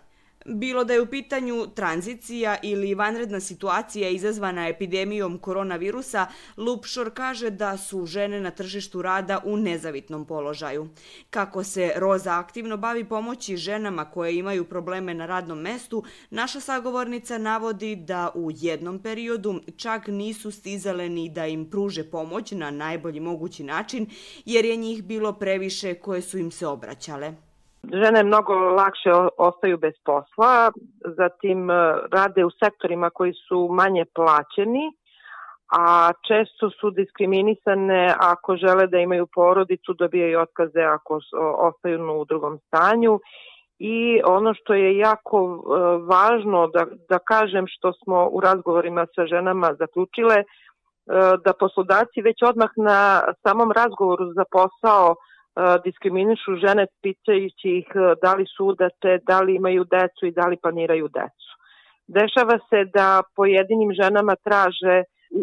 Bilo 0.46 0.84
da 0.84 0.92
je 0.92 1.00
u 1.00 1.06
pitanju 1.06 1.66
tranzicija 1.74 2.56
ili 2.62 2.94
vanredna 2.94 3.40
situacija 3.40 4.08
izazvana 4.08 4.68
epidemijom 4.68 5.38
koronavirusa, 5.38 6.26
Lupšor 6.56 7.10
kaže 7.14 7.50
da 7.50 7.76
su 7.76 8.06
žene 8.06 8.40
na 8.40 8.50
tržištu 8.50 9.02
rada 9.02 9.40
u 9.44 9.56
nezavitnom 9.56 10.26
položaju. 10.26 10.88
Kako 11.30 11.64
se 11.64 11.92
Roza 11.96 12.38
aktivno 12.38 12.76
bavi 12.76 13.04
pomoći 13.04 13.56
ženama 13.56 14.10
koje 14.10 14.36
imaju 14.36 14.64
probleme 14.64 15.14
na 15.14 15.26
radnom 15.26 15.60
mestu, 15.60 16.04
naša 16.30 16.60
sagovornica 16.60 17.38
navodi 17.38 17.96
da 17.96 18.30
u 18.34 18.50
jednom 18.54 19.02
periodu 19.02 19.60
čak 19.76 20.06
nisu 20.06 20.50
stizale 20.50 21.08
ni 21.08 21.28
da 21.28 21.46
im 21.46 21.70
pruže 21.70 22.04
pomoć 22.10 22.52
na 22.52 22.70
najbolji 22.70 23.20
mogući 23.20 23.64
način, 23.64 24.06
jer 24.44 24.64
je 24.64 24.76
njih 24.76 25.04
bilo 25.04 25.32
previše 25.32 25.94
koje 25.94 26.22
su 26.22 26.38
im 26.38 26.50
se 26.50 26.66
obraćale. 26.66 27.34
Žene 27.92 28.22
mnogo 28.22 28.54
lakše 28.54 29.10
ostaju 29.36 29.78
bez 29.78 29.94
posla, 30.04 30.72
zatim 31.16 31.70
e, 31.70 31.74
rade 32.12 32.44
u 32.44 32.50
sektorima 32.50 33.10
koji 33.10 33.32
su 33.48 33.68
manje 33.70 34.04
plaćeni, 34.14 34.92
a 35.78 36.10
često 36.28 36.70
su 36.70 36.90
diskriminisane 36.90 38.14
ako 38.18 38.56
žele 38.56 38.86
da 38.86 38.98
imaju 38.98 39.26
porodicu, 39.34 39.92
dobijaju 39.92 40.40
otkaze 40.40 40.80
ako 40.80 41.20
ostaju 41.58 42.20
u 42.20 42.24
drugom 42.24 42.58
stanju. 42.66 43.20
I 43.78 44.20
ono 44.24 44.54
što 44.54 44.74
je 44.74 44.98
jako 44.98 45.38
e, 45.38 45.78
važno 46.06 46.66
da, 46.66 46.86
da 47.08 47.18
kažem 47.18 47.64
što 47.68 47.92
smo 47.92 48.28
u 48.32 48.40
razgovorima 48.40 49.06
sa 49.14 49.26
ženama 49.26 49.74
zaključile, 49.78 50.36
e, 50.36 50.44
da 51.44 51.52
poslodavci 51.52 52.20
već 52.20 52.42
odmah 52.42 52.70
na 52.76 53.20
samom 53.42 53.72
razgovoru 53.72 54.32
za 54.32 54.44
posao 54.50 55.14
diskriminišu 55.84 56.56
žene 56.56 56.86
pitajući 57.02 57.68
ih 57.80 57.88
da 58.22 58.34
li 58.34 58.46
su 58.56 58.66
udate, 58.66 59.18
da 59.26 59.40
li 59.40 59.54
imaju 59.54 59.84
decu 59.84 60.26
i 60.26 60.32
da 60.32 60.46
li 60.46 60.56
planiraju 60.56 61.08
decu. 61.08 61.50
Dešava 62.06 62.58
se 62.68 62.84
da 62.94 63.22
pojedinim 63.36 63.92
ženama 64.02 64.34
traže 64.36 65.02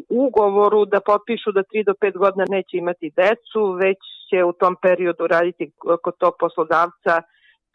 u 0.10 0.26
ugovoru 0.26 0.86
da 0.86 1.00
potpišu 1.00 1.52
da 1.52 1.64
3 1.64 1.86
do 1.86 1.94
5 2.02 2.18
godina 2.18 2.46
neće 2.50 2.78
imati 2.78 3.12
decu, 3.16 3.72
već 3.84 3.98
će 4.30 4.44
u 4.44 4.54
tom 4.54 4.76
periodu 4.82 5.28
raditi 5.28 5.72
kod 6.04 6.18
tog 6.18 6.34
poslodavca 6.40 7.22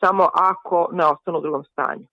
samo 0.00 0.28
ako 0.34 0.88
ne 0.92 1.04
ostanu 1.04 1.38
u 1.38 1.40
drugom 1.40 1.64
stanju. 1.64 2.06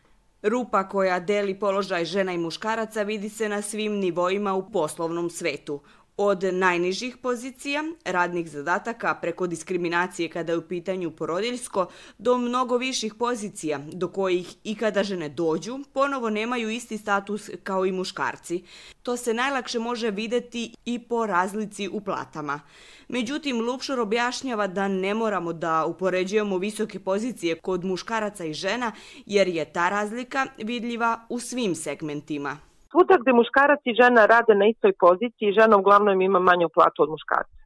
Rupa 0.44 0.84
koja 0.89 1.20
deli 1.20 1.60
položaj 1.60 2.06
žena 2.06 2.34
i 2.34 2.38
muškaraca 2.38 3.03
vidi 3.03 3.30
se 3.30 3.50
na 3.50 3.62
svim 3.62 3.94
nivoima 3.94 4.53
u 4.53 4.72
poslovnom 4.72 5.30
svetu. 5.30 5.80
Od 6.17 6.43
najnižih 6.43 7.17
pozicija, 7.17 7.84
radnih 8.05 8.50
zadataka, 8.50 9.15
preko 9.22 9.48
diskriminacije 9.48 10.29
kada 10.29 10.51
je 10.51 10.58
u 10.58 10.62
pitanju 10.62 11.12
porodiljsko, 11.12 11.88
do 12.17 12.38
mnogo 12.38 12.77
viših 12.77 13.15
pozicija, 13.15 13.79
do 13.93 14.08
kojih 14.08 14.55
i 14.63 14.75
kada 14.75 15.03
žene 15.03 15.29
dođu, 15.29 15.79
ponovo 15.93 16.29
nemaju 16.29 16.70
isti 16.70 16.98
status 16.98 17.50
kao 17.63 17.86
i 17.86 17.91
muškarci. 17.91 18.63
To 19.03 19.17
se 19.17 19.34
najlakše 19.34 19.79
može 19.79 20.12
videti 20.12 20.75
i 20.86 21.00
po 21.00 21.25
razlici 21.25 21.89
u 21.89 22.01
platama. 22.01 22.60
Međutim, 23.08 23.62
Lupšor 23.62 24.00
objašnjava 24.00 24.67
da 24.67 24.88
ne 24.88 25.13
moramo 25.13 25.53
da 25.53 25.86
upoređujemo 25.86 26.58
visoke 26.58 27.00
pozicije 27.00 27.55
kod 27.55 27.86
muškaraca 27.86 28.46
i 28.46 28.53
žena, 28.53 28.91
jer 29.25 29.48
je 29.48 29.65
ta 29.65 29.89
razlika 29.89 30.48
vidljiva 30.58 31.25
u 31.29 31.39
svim 31.39 31.75
segmentima 31.75 32.73
svuda 32.94 33.18
gde 33.22 33.34
muškarac 33.34 33.82
i 33.86 33.98
žena 34.02 34.26
rade 34.26 34.56
na 34.56 34.66
istoj 34.70 34.94
poziciji, 35.00 35.58
žena 35.60 35.78
uglavnom 35.78 36.22
ima 36.22 36.40
manju 36.40 36.70
platu 36.70 37.04
od 37.04 37.10
muškarca. 37.10 37.62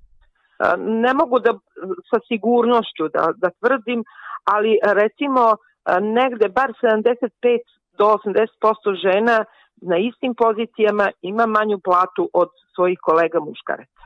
Ne 0.77 1.13
mogu 1.13 1.39
da 1.39 1.51
sa 2.09 2.17
sigurnošću 2.27 3.07
da, 3.13 3.23
da 3.41 3.49
tvrdim, 3.59 4.03
ali 4.43 4.79
recimo 4.99 5.43
negde 6.01 6.47
bar 6.49 6.73
75 6.81 7.59
do 7.97 8.05
80% 8.05 9.01
žena 9.05 9.45
na 9.81 9.97
istim 9.97 10.35
pozicijama 10.35 11.09
ima 11.21 11.45
manju 11.45 11.79
platu 11.83 12.29
od 12.33 12.49
svojih 12.75 12.99
kolega 13.01 13.39
muškaraca. 13.39 14.03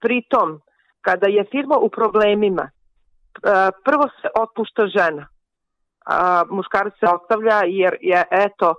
Pritom, 0.00 0.60
kada 1.00 1.26
je 1.28 1.44
firma 1.50 1.76
u 1.78 1.88
problemima, 1.88 2.70
prvo 3.84 4.04
se 4.20 4.28
otpušta 4.42 4.86
žena, 4.86 5.26
muškarac 6.50 6.94
se 7.00 7.06
ostavlja 7.16 7.60
jer 7.66 7.96
je 8.00 8.24
eto 8.30 8.74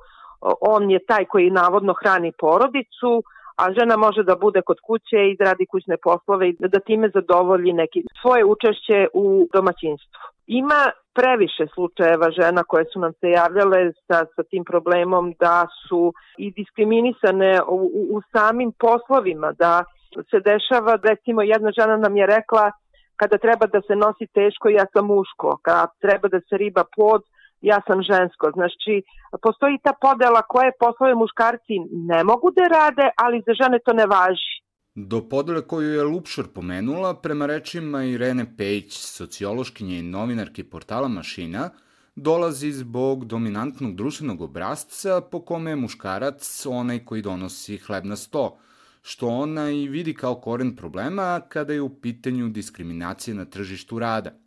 on 0.61 0.91
je 0.91 0.99
taj 1.05 1.25
koji 1.25 1.49
navodno 1.49 1.93
hrani 1.93 2.31
porodicu, 2.39 3.23
a 3.55 3.73
žena 3.73 3.97
može 3.97 4.23
da 4.23 4.35
bude 4.35 4.61
kod 4.61 4.77
kuće 4.87 5.19
i 5.29 5.35
da 5.39 5.45
radi 5.45 5.65
kućne 5.65 5.97
poslove 5.97 6.49
i 6.49 6.55
da 6.59 6.79
time 6.79 7.09
zadovolji 7.13 7.73
neki 7.73 8.03
svoje 8.21 8.45
učešće 8.45 9.07
u 9.13 9.47
domaćinstvu. 9.53 10.19
Ima 10.47 10.81
previše 11.13 11.67
slučajeva 11.73 12.31
žena 12.31 12.63
koje 12.63 12.85
su 12.93 12.99
nam 12.99 13.13
se 13.13 13.29
javljale 13.29 13.91
sa, 14.07 14.25
sa 14.35 14.43
tim 14.43 14.63
problemom 14.63 15.33
da 15.39 15.67
su 15.87 16.13
i 16.37 16.51
diskriminisane 16.51 17.61
u, 17.67 17.75
u, 17.99 18.17
u 18.17 18.21
samim 18.31 18.71
poslovima, 18.79 19.51
da 19.51 19.83
se 20.29 20.39
dešava, 20.39 20.97
recimo 21.03 21.41
jedna 21.41 21.71
žena 21.79 21.97
nam 21.97 22.17
je 22.17 22.25
rekla 22.25 22.71
kada 23.15 23.37
treba 23.37 23.65
da 23.67 23.81
se 23.87 23.95
nosi 23.95 24.25
teško, 24.33 24.69
ja 24.69 24.85
sam 24.93 25.05
muško, 25.05 25.57
kada 25.61 25.87
treba 26.01 26.27
da 26.27 26.39
se 26.39 26.57
riba 26.57 26.83
plod, 26.95 27.21
ja 27.61 27.81
sam 27.87 28.01
žensko. 28.01 28.51
Znači, 28.53 29.03
postoji 29.41 29.77
ta 29.83 29.93
podela 30.01 30.41
koje 30.41 30.71
poslove 30.79 31.15
muškarci 31.15 31.75
ne 31.91 32.23
mogu 32.23 32.51
da 32.51 32.67
rade, 32.67 33.09
ali 33.17 33.43
za 33.45 33.53
žene 33.53 33.79
to 33.85 33.93
ne 33.93 34.05
važi. 34.05 34.53
Do 34.95 35.21
podele 35.29 35.61
koju 35.61 35.93
je 35.93 36.03
Lupšor 36.03 36.47
pomenula, 36.55 37.13
prema 37.21 37.45
rečima 37.45 38.03
Irene 38.03 38.45
Pejić, 38.57 38.93
sociološkinje 38.93 39.99
i 39.99 40.03
novinarke 40.03 40.63
portala 40.63 41.07
Mašina, 41.07 41.69
dolazi 42.15 42.71
zbog 42.71 43.25
dominantnog 43.25 43.95
društvenog 43.95 44.41
obrazca 44.41 45.21
po 45.21 45.41
kome 45.41 45.71
je 45.71 45.75
muškarac 45.75 46.65
onaj 46.65 47.05
koji 47.05 47.21
donosi 47.21 47.77
hleb 47.77 48.05
na 48.05 48.15
sto, 48.15 48.57
što 49.01 49.27
ona 49.27 49.69
i 49.71 49.87
vidi 49.87 50.13
kao 50.13 50.35
koren 50.35 50.75
problema 50.75 51.41
kada 51.49 51.73
je 51.73 51.81
u 51.81 51.89
pitanju 52.01 52.49
diskriminacije 52.49 53.35
na 53.35 53.45
tržištu 53.45 53.99
rada– 53.99 54.31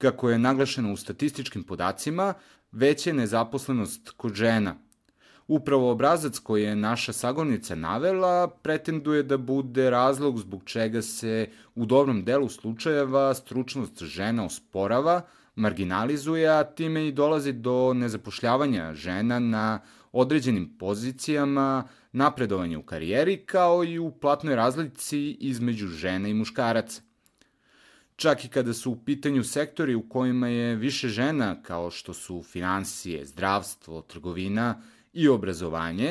Kako 0.00 0.30
je 0.30 0.38
naglašeno 0.38 0.92
u 0.92 0.96
statističkim 0.96 1.62
podacima, 1.62 2.34
veća 2.72 3.10
je 3.10 3.14
nezaposlenost 3.14 4.10
kod 4.16 4.34
žena. 4.34 4.74
Upravo 5.48 5.90
obrazac 5.90 6.38
koji 6.38 6.62
je 6.62 6.76
naša 6.76 7.12
sagovornica 7.12 7.74
navela 7.74 8.48
pretenduje 8.62 9.22
da 9.22 9.36
bude 9.36 9.90
razlog 9.90 10.38
zbog 10.38 10.62
čega 10.64 11.02
se 11.02 11.48
u 11.74 11.86
dobrom 11.86 12.24
delu 12.24 12.48
slučajeva 12.48 13.34
stručnost 13.34 14.02
žena 14.02 14.44
osporava, 14.44 15.20
marginalizuje, 15.54 16.48
a 16.48 16.64
time 16.64 17.08
i 17.08 17.12
dolazi 17.12 17.52
do 17.52 17.94
nezapošljavanja 17.94 18.94
žena 18.94 19.38
na 19.38 19.80
određenim 20.12 20.76
pozicijama, 20.78 21.88
napredovanja 22.12 22.78
u 22.78 22.82
karijeri, 22.82 23.36
kao 23.36 23.84
i 23.84 23.98
u 23.98 24.10
platnoj 24.10 24.56
razlici 24.56 25.36
između 25.40 25.86
žena 25.86 26.28
i 26.28 26.34
muškaraca 26.34 27.02
čak 28.22 28.38
i 28.44 28.52
kada 28.56 28.72
su 28.80 28.86
u 28.92 29.00
pitanju 29.08 29.42
sektori 29.56 29.94
u 29.94 30.08
kojima 30.14 30.48
je 30.48 30.68
više 30.86 31.08
žena, 31.20 31.48
kao 31.68 31.86
što 31.96 32.12
su 32.22 32.34
financije, 32.54 33.18
zdravstvo, 33.32 33.94
trgovina 34.12 34.66
i 35.20 35.22
obrazovanje, 35.36 36.08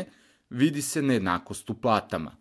vidi 0.62 0.82
se 0.92 1.00
nejednakost 1.10 1.66
u 1.74 1.76
platama. 1.84 2.32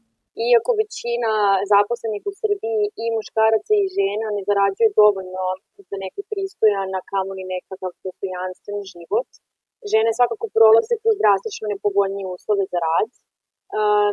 Iako 0.48 0.70
većina 0.82 1.32
zaposlenih 1.72 2.22
u 2.30 2.32
Srbiji 2.42 2.82
i 3.02 3.06
muškaraca 3.16 3.72
i 3.78 3.90
žena 3.98 4.26
ne 4.36 4.42
zarađuje 4.48 4.88
dovoljno 5.00 5.44
za 5.88 5.96
neki 6.04 6.22
pristojan, 6.30 6.90
a 6.98 7.00
kamoli 7.12 7.44
nekakav 7.54 7.90
dostojanstven 8.04 8.78
život, 8.92 9.28
žene 9.92 10.10
svakako 10.18 10.46
prolaze 10.56 10.94
kroz 11.02 11.14
drastično 11.22 11.66
nepovoljnije 11.74 12.26
uslove 12.36 12.64
za 12.72 12.78
rad. 12.86 13.10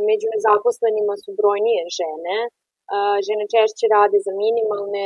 Među 0.10 0.28
nezaposlenima 0.36 1.14
su 1.24 1.30
brojnije 1.40 1.82
žene, 2.00 2.38
žene 3.28 3.46
češće 3.54 3.86
rade 3.96 4.18
za 4.26 4.32
minimalne 4.44 5.06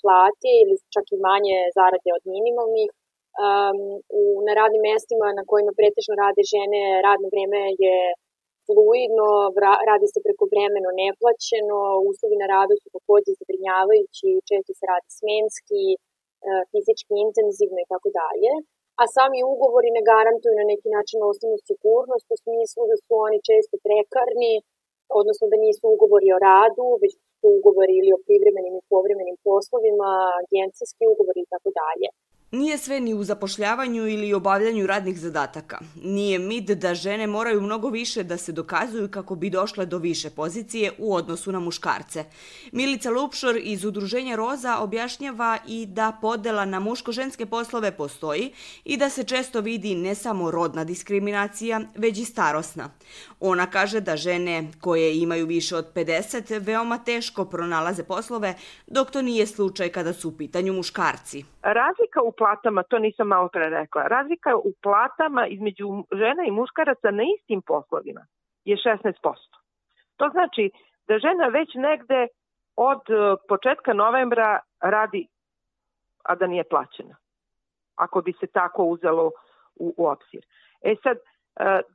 plate 0.00 0.50
ili 0.62 0.74
čak 0.94 1.06
i 1.14 1.22
manje 1.28 1.58
zarade 1.78 2.10
od 2.18 2.24
minimalnih. 2.34 2.90
u, 4.20 4.22
na 4.46 4.52
radnim 4.60 4.82
mestima 4.90 5.26
na 5.38 5.44
kojima 5.50 5.72
pretežno 5.78 6.14
rade 6.22 6.42
žene, 6.54 6.80
radno 7.06 7.26
vreme 7.34 7.62
je 7.84 7.96
fluidno, 8.66 9.28
radi 9.90 10.06
se 10.12 10.18
preko 10.26 10.44
vremeno 10.52 10.90
neplaćeno, 11.02 11.78
uslovi 12.10 12.36
na 12.42 12.46
radu 12.54 12.74
su 12.82 12.88
takođe 12.96 13.30
zabrinjavajući, 13.40 14.28
često 14.50 14.72
se 14.78 14.84
radi 14.92 15.08
smenski, 15.18 15.84
fizički 16.70 17.14
intenzivno 17.26 17.78
i 17.82 17.90
tako 17.92 18.08
dalje. 18.20 18.52
A 19.02 19.04
sami 19.14 19.38
ugovori 19.52 19.90
ne 19.98 20.02
garantuju 20.10 20.54
na 20.56 20.66
neki 20.72 20.88
način 20.96 21.18
osnovnu 21.30 21.58
sigurnost 21.68 22.26
u 22.34 22.36
smislu 22.44 22.82
da 22.90 22.96
su 23.04 23.12
oni 23.26 23.38
često 23.48 23.74
prekarni, 23.86 24.54
odnosno 25.20 25.44
da 25.52 25.56
nisu 25.64 25.84
ugovori 25.96 26.28
o 26.36 26.42
radu, 26.48 26.86
već 27.02 27.12
su 27.40 27.48
ugovori 27.58 27.94
ili 28.00 28.10
o 28.16 28.22
privremenim 28.26 28.74
i 28.76 28.86
povremenim 28.92 29.36
poslovima, 29.48 30.10
agencijski 30.42 31.04
ugovori 31.14 31.40
i 31.42 31.50
tako 31.54 31.70
dalje. 31.80 32.08
Nije 32.52 32.78
sve 32.78 33.00
ni 33.00 33.14
u 33.14 33.24
zapošljavanju 33.24 34.08
ili 34.08 34.34
obavljanju 34.34 34.86
radnih 34.86 35.18
zadataka. 35.18 35.78
Nije 36.02 36.38
mit 36.38 36.64
da 36.64 36.94
žene 36.94 37.26
moraju 37.26 37.60
mnogo 37.60 37.88
više 37.88 38.22
da 38.22 38.36
se 38.36 38.52
dokazuju 38.52 39.08
kako 39.10 39.34
bi 39.34 39.50
došle 39.50 39.86
do 39.86 39.98
više 39.98 40.30
pozicije 40.30 40.92
u 40.98 41.14
odnosu 41.14 41.52
na 41.52 41.60
muškarce. 41.60 42.24
Milica 42.72 43.10
Lupšor 43.10 43.56
iz 43.62 43.84
Udruženja 43.84 44.36
Roza 44.36 44.78
objašnjava 44.78 45.58
i 45.68 45.86
da 45.86 46.18
podela 46.20 46.64
na 46.64 46.80
muško-ženske 46.80 47.46
poslove 47.46 47.96
postoji 47.96 48.52
i 48.84 48.96
da 48.96 49.10
se 49.10 49.24
često 49.24 49.60
vidi 49.60 49.94
ne 49.94 50.14
samo 50.14 50.50
rodna 50.50 50.84
diskriminacija, 50.84 51.80
već 51.96 52.18
i 52.18 52.24
starosna. 52.24 52.90
Ona 53.40 53.66
kaže 53.70 54.00
da 54.00 54.16
žene 54.16 54.70
koje 54.80 55.18
imaju 55.18 55.46
više 55.46 55.76
od 55.76 55.86
50 55.94 56.60
veoma 56.60 56.98
teško 56.98 57.44
pronalaze 57.44 58.02
poslove, 58.02 58.54
dok 58.86 59.10
to 59.10 59.22
nije 59.22 59.46
slučaj 59.46 59.88
kada 59.88 60.12
su 60.12 60.28
u 60.28 60.36
pitanju 60.36 60.72
muškarci. 60.72 61.44
Razlika 61.62 62.22
u 62.22 62.32
platama, 62.32 62.82
to 62.82 62.98
nisam 62.98 63.28
malo 63.28 63.48
pre 63.48 63.68
rekla, 63.70 64.02
razlika 64.02 64.56
u 64.56 64.72
platama 64.82 65.46
između 65.46 65.86
žena 66.12 66.44
i 66.46 66.50
muškaraca 66.50 67.10
na 67.10 67.22
istim 67.38 67.62
poslovima 67.62 68.20
je 68.64 68.76
16%. 68.76 69.12
To 70.16 70.28
znači 70.32 70.70
da 71.08 71.18
žena 71.18 71.46
već 71.46 71.74
negde 71.74 72.26
od 72.76 73.00
e, 73.10 73.36
početka 73.48 73.92
novembra 73.92 74.60
radi, 74.80 75.28
a 76.24 76.34
da 76.34 76.46
nije 76.46 76.64
plaćena. 76.64 77.16
Ako 77.96 78.20
bi 78.20 78.32
se 78.32 78.46
tako 78.46 78.84
uzelo 78.84 79.30
u, 79.76 79.94
u 79.96 80.06
obzir. 80.06 80.42
E 80.82 80.94
sad, 81.02 81.16
e, 81.16 81.20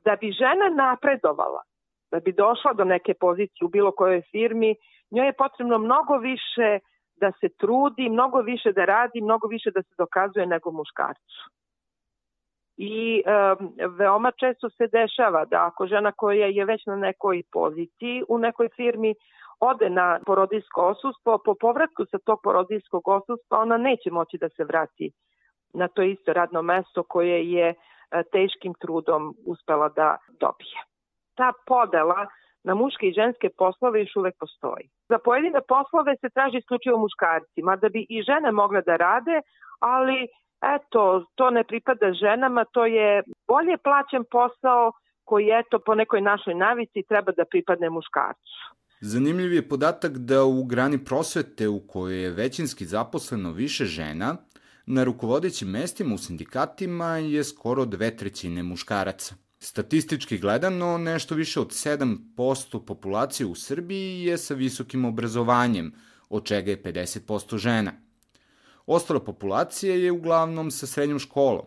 da 0.04 0.16
bi 0.16 0.32
žena 0.32 0.68
napredovala, 0.68 1.62
da 2.10 2.20
bi 2.20 2.32
došla 2.32 2.72
do 2.72 2.84
neke 2.84 3.14
pozicije 3.14 3.66
u 3.66 3.68
bilo 3.68 3.92
kojoj 3.92 4.22
firmi, 4.30 4.76
njoj 5.10 5.26
je 5.26 5.32
potrebno 5.32 5.78
mnogo 5.78 6.16
više 6.16 6.78
da 7.20 7.32
se 7.40 7.48
trudi, 7.48 8.08
mnogo 8.08 8.40
više 8.40 8.72
da 8.72 8.84
radi, 8.84 9.20
mnogo 9.20 9.48
više 9.48 9.70
da 9.70 9.82
se 9.82 9.94
dokazuje 9.98 10.46
nego 10.46 10.70
muškarcu. 10.70 11.50
I 12.76 13.22
um, 13.26 13.72
veoma 13.96 14.30
često 14.30 14.70
se 14.70 14.86
dešava 14.86 15.44
da 15.44 15.66
ako 15.66 15.86
žena 15.86 16.12
koja 16.12 16.46
je 16.46 16.64
već 16.64 16.86
na 16.86 16.96
nekoj 16.96 17.42
poziciji 17.52 18.24
u 18.28 18.38
nekoj 18.38 18.68
firmi 18.76 19.14
ode 19.60 19.90
na 19.90 20.20
porodijsko 20.26 20.86
osustvo, 20.86 21.38
po 21.38 21.54
povratku 21.60 22.04
sa 22.10 22.18
tog 22.18 22.40
porodijskog 22.42 23.08
osustva 23.08 23.58
ona 23.58 23.76
neće 23.76 24.10
moći 24.10 24.38
da 24.38 24.48
se 24.48 24.64
vrati 24.64 25.10
na 25.74 25.88
to 25.88 26.02
isto 26.02 26.32
radno 26.32 26.62
mesto 26.62 27.02
koje 27.02 27.50
je 27.50 27.74
teškim 28.32 28.74
trudom 28.74 29.34
uspela 29.46 29.88
da 29.88 30.16
dobije. 30.40 30.78
Ta 31.34 31.52
podela 31.66 32.26
na 32.64 32.74
muške 32.74 33.06
i 33.06 33.12
ženske 33.12 33.48
poslove 33.58 34.00
još 34.00 34.16
uvek 34.16 34.34
postoji. 34.38 34.88
Za 35.08 35.18
pojedine 35.24 35.60
poslove 35.68 36.12
se 36.20 36.28
traži 36.34 36.56
isključivo 36.58 36.98
muškarci, 36.98 37.62
mada 37.62 37.88
bi 37.88 38.06
i 38.08 38.22
žene 38.28 38.52
mogle 38.52 38.82
da 38.82 38.96
rade, 38.96 39.36
ali 39.78 40.18
eto, 40.76 41.24
to 41.34 41.50
ne 41.50 41.64
pripada 41.64 42.12
ženama, 42.12 42.64
to 42.64 42.86
je 42.86 43.22
bolje 43.48 43.76
plaćen 43.86 44.24
posao 44.30 44.92
koji 45.24 45.46
eto 45.60 45.78
po 45.86 45.94
nekoj 45.94 46.20
našoj 46.20 46.54
navici 46.54 47.02
treba 47.08 47.32
da 47.32 47.44
pripadne 47.44 47.90
muškarcu. 47.90 48.58
Zanimljiv 49.00 49.52
je 49.52 49.68
podatak 49.68 50.12
da 50.12 50.44
u 50.44 50.64
grani 50.64 51.04
prosvete 51.04 51.68
u 51.68 51.80
kojoj 51.88 52.22
je 52.22 52.30
većinski 52.30 52.84
zaposleno 52.84 53.52
više 53.52 53.84
žena, 53.84 54.36
na 54.86 55.04
rukovodećim 55.04 55.68
mestima 55.68 56.14
u 56.14 56.18
sindikatima 56.18 57.16
je 57.16 57.44
skoro 57.44 57.84
dve 57.84 58.16
trećine 58.16 58.62
muškaraca. 58.62 59.34
Statistički 59.60 60.38
gledano, 60.38 60.98
nešto 60.98 61.34
više 61.34 61.60
od 61.60 61.68
7% 61.68 62.84
populacije 62.84 63.46
u 63.46 63.54
Srbiji 63.54 64.22
je 64.22 64.38
sa 64.38 64.54
visokim 64.54 65.04
obrazovanjem, 65.04 65.92
od 66.28 66.44
čega 66.44 66.70
je 66.70 66.82
50% 66.82 67.56
žena. 67.56 67.92
Ostala 68.86 69.20
populacija 69.20 69.94
je 69.94 70.12
uglavnom 70.12 70.70
sa 70.70 70.86
srednjom 70.86 71.18
školom. 71.18 71.66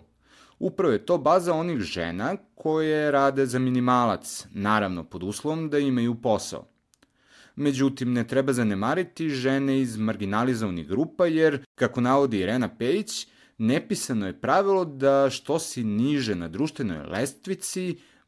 Upravo 0.60 0.94
je 0.94 1.06
to 1.06 1.18
baza 1.18 1.54
onih 1.54 1.80
žena 1.80 2.36
koje 2.56 3.12
rade 3.12 3.46
za 3.46 3.60
minimalac, 3.60 4.46
naravno 4.52 5.04
pod 5.04 5.24
uslovom 5.24 5.70
da 5.70 5.80
imaju 5.80 6.16
posao. 6.22 6.68
Međutim, 7.56 8.14
ne 8.14 8.28
treba 8.28 8.54
zanemariti 8.54 9.30
žene 9.30 9.82
iz 9.82 9.98
marginalizovanih 9.98 10.88
grupa 10.88 11.26
jer, 11.26 11.66
kako 11.76 12.02
navodi 12.02 12.40
Irena 12.40 12.70
Pejić, 12.78 13.28
nepisano 13.70 14.24
je 14.28 14.40
pravilo 14.46 14.84
da 15.04 15.16
što 15.36 15.56
si 15.68 15.82
niže 16.02 16.34
na 16.44 16.48
društvenoj 16.56 17.02
lestvici, 17.16 17.86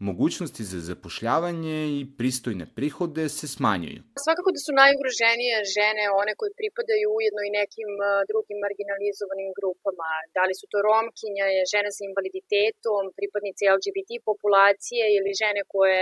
mogućnosti 0.09 0.63
za 0.71 0.79
zapošljavanje 0.89 1.77
i 1.97 2.01
pristojne 2.19 2.65
prihode 2.77 3.23
se 3.37 3.45
smanjuju. 3.55 4.01
Svakako 4.25 4.49
da 4.55 4.59
su 4.65 4.71
najugroženije 4.81 5.55
žene 5.75 6.03
one 6.21 6.33
koje 6.39 6.59
pripadaju 6.61 7.07
ujedno 7.17 7.41
i 7.43 7.55
nekim 7.61 7.89
drugim 8.29 8.57
marginalizovanim 8.65 9.51
grupama. 9.59 10.11
Da 10.35 10.43
li 10.47 10.53
su 10.59 10.65
to 10.71 10.77
romkinja, 10.89 11.45
žene 11.73 11.89
sa 11.95 12.01
invaliditetom, 12.09 13.03
pripadnice 13.17 13.63
LGBT 13.75 14.11
populacije 14.29 15.03
ili 15.17 15.39
žene 15.41 15.61
koje 15.73 16.01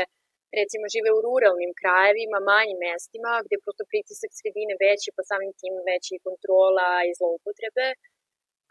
recimo 0.60 0.86
žive 0.94 1.10
u 1.14 1.24
ruralnim 1.26 1.72
krajevima, 1.80 2.48
manjim 2.52 2.80
mestima, 2.88 3.32
gde 3.46 3.56
prosto 3.64 3.84
pritisak 3.92 4.32
sredine 4.40 4.74
veći, 4.84 5.10
pa 5.16 5.22
samim 5.30 5.52
tim 5.60 5.76
veći 5.90 6.24
kontrola 6.28 6.90
i 7.10 7.16
zloupotrebe. 7.20 7.88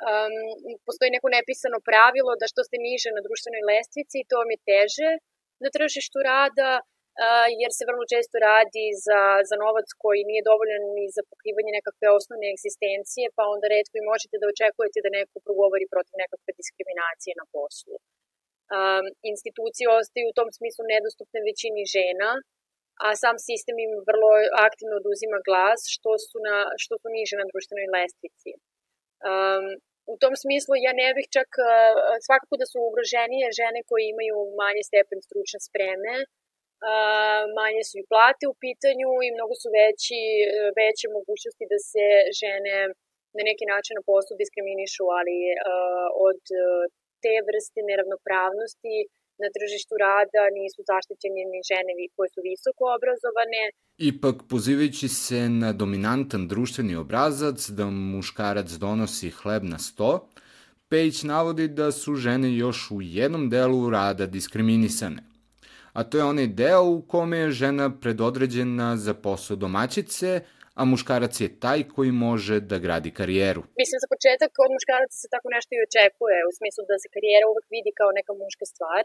Um, 0.01 0.35
postoji 0.87 1.15
neko 1.17 1.29
nepisano 1.39 1.79
pravilo 1.91 2.33
da 2.41 2.47
što 2.53 2.61
ste 2.67 2.77
niže 2.89 3.09
na 3.17 3.23
društvenoj 3.27 3.63
lestvici, 3.71 4.29
to 4.31 4.35
vam 4.41 4.51
je 4.55 4.65
teže 4.71 5.11
na 5.65 5.69
tržištu 5.77 6.19
rada, 6.33 6.73
jer 7.63 7.71
se 7.79 7.89
vrlo 7.91 8.05
često 8.13 8.37
radi 8.51 8.87
za, 9.07 9.23
za 9.49 9.57
novac 9.65 9.89
koji 10.03 10.29
nije 10.31 10.47
dovoljan 10.51 10.85
ni 10.97 11.07
za 11.17 11.23
pokrivanje 11.31 11.71
nekakve 11.79 12.07
osnovne 12.19 12.47
egzistencije, 12.55 13.27
pa 13.37 13.43
onda 13.55 13.67
redko 13.75 13.95
i 13.99 14.09
možete 14.13 14.37
da 14.39 14.51
očekujete 14.55 15.05
da 15.05 15.17
neko 15.19 15.37
progovori 15.47 15.87
protiv 15.95 16.15
nekakve 16.23 16.51
diskriminacije 16.61 17.33
na 17.41 17.47
poslu. 17.55 17.97
Um, 18.01 19.07
institucije 19.33 19.87
ostaju 20.01 20.27
u 20.29 20.37
tom 20.39 20.49
smislu 20.59 20.83
nedostupne 20.95 21.41
većini 21.49 21.83
žena, 21.97 22.31
a 23.05 23.09
sam 23.23 23.37
sistem 23.49 23.77
im 23.87 23.93
vrlo 24.11 24.31
aktivno 24.69 24.95
oduzima 25.03 25.39
glas 25.49 25.81
što 25.95 26.13
su, 26.27 26.37
na, 26.49 26.57
što 26.83 26.95
su 27.01 27.09
niže 27.17 27.35
na 27.41 27.47
društvenoj 27.51 27.89
lestvici. 27.97 28.53
Um, 29.31 29.67
u 30.13 30.15
tom 30.23 30.35
smislu 30.43 30.73
ja 30.87 30.93
ne 31.03 31.09
bih 31.17 31.27
čak, 31.37 31.51
svakako 32.27 32.55
da 32.61 32.67
su 32.71 32.79
ugroženije 32.89 33.57
žene 33.61 33.81
koje 33.89 34.05
imaju 34.15 34.37
manje 34.63 34.83
stepen 34.91 35.21
stručne 35.27 35.61
spreme, 35.69 36.15
manje 37.61 37.83
su 37.89 37.95
i 37.99 38.09
plate 38.13 38.45
u 38.49 38.59
pitanju 38.65 39.11
i 39.27 39.35
mnogo 39.37 39.55
su 39.63 39.69
veći, 39.79 40.21
veće 40.79 41.07
mogućnosti 41.19 41.65
da 41.73 41.79
se 41.91 42.07
žene 42.41 42.75
na 43.37 43.43
neki 43.51 43.65
način 43.73 43.93
na 43.97 44.03
poslu 44.11 44.35
diskriminišu, 44.43 45.05
ali 45.19 45.39
od 46.29 46.43
te 47.23 47.35
vrste 47.49 47.81
neravnopravnosti 47.91 48.97
na 49.45 49.51
tržištu 49.57 49.95
rada 50.07 50.43
nisu 50.59 50.81
zaštićene 50.91 51.43
ni 51.53 51.61
žene 51.71 51.93
koje 52.17 52.29
su 52.35 52.41
visoko 52.51 52.85
obrazovane. 52.97 53.63
Ipak, 54.11 54.37
pozivajući 54.53 55.09
se 55.09 55.41
na 55.63 55.71
dominantan 55.73 56.43
društveni 56.53 56.95
obrazac 57.05 57.59
da 57.79 57.87
muškarac 58.13 58.69
donosi 58.85 59.31
hleb 59.31 59.63
na 59.73 59.79
sto, 59.79 60.11
Pejć 60.91 61.23
navodi 61.23 61.69
da 61.69 61.93
su 61.93 62.15
žene 62.15 62.57
još 62.57 62.91
u 62.91 62.99
jednom 63.03 63.51
delu 63.51 63.91
rada 63.91 64.27
diskriminisane 64.27 65.31
a 65.93 66.05
to 66.05 66.19
je 66.19 66.25
onaj 66.25 66.47
deo 66.47 66.83
u 66.85 67.03
kome 67.13 67.37
je 67.39 67.51
žena 67.63 67.87
predodređena 68.03 68.97
za 68.97 69.15
posao 69.15 69.57
domaćice, 69.57 70.31
a 70.81 70.85
muškarac 70.85 71.35
je 71.41 71.61
taj 71.65 71.81
koji 71.95 72.11
može 72.27 72.57
da 72.71 72.77
gradi 72.85 73.11
karijeru. 73.19 73.63
Mislim, 73.81 73.99
za 74.03 74.09
početak 74.15 74.53
od 74.65 74.71
muškaraca 74.77 75.17
se 75.23 75.29
tako 75.35 75.49
nešto 75.57 75.71
i 75.75 75.85
očekuje, 75.87 76.39
u 76.49 76.53
smislu 76.59 76.83
da 76.91 76.97
se 77.03 77.09
karijera 77.15 77.47
uvek 77.53 77.67
vidi 77.77 77.91
kao 78.01 78.11
neka 78.19 78.33
muška 78.43 78.65
stvar. 78.73 79.03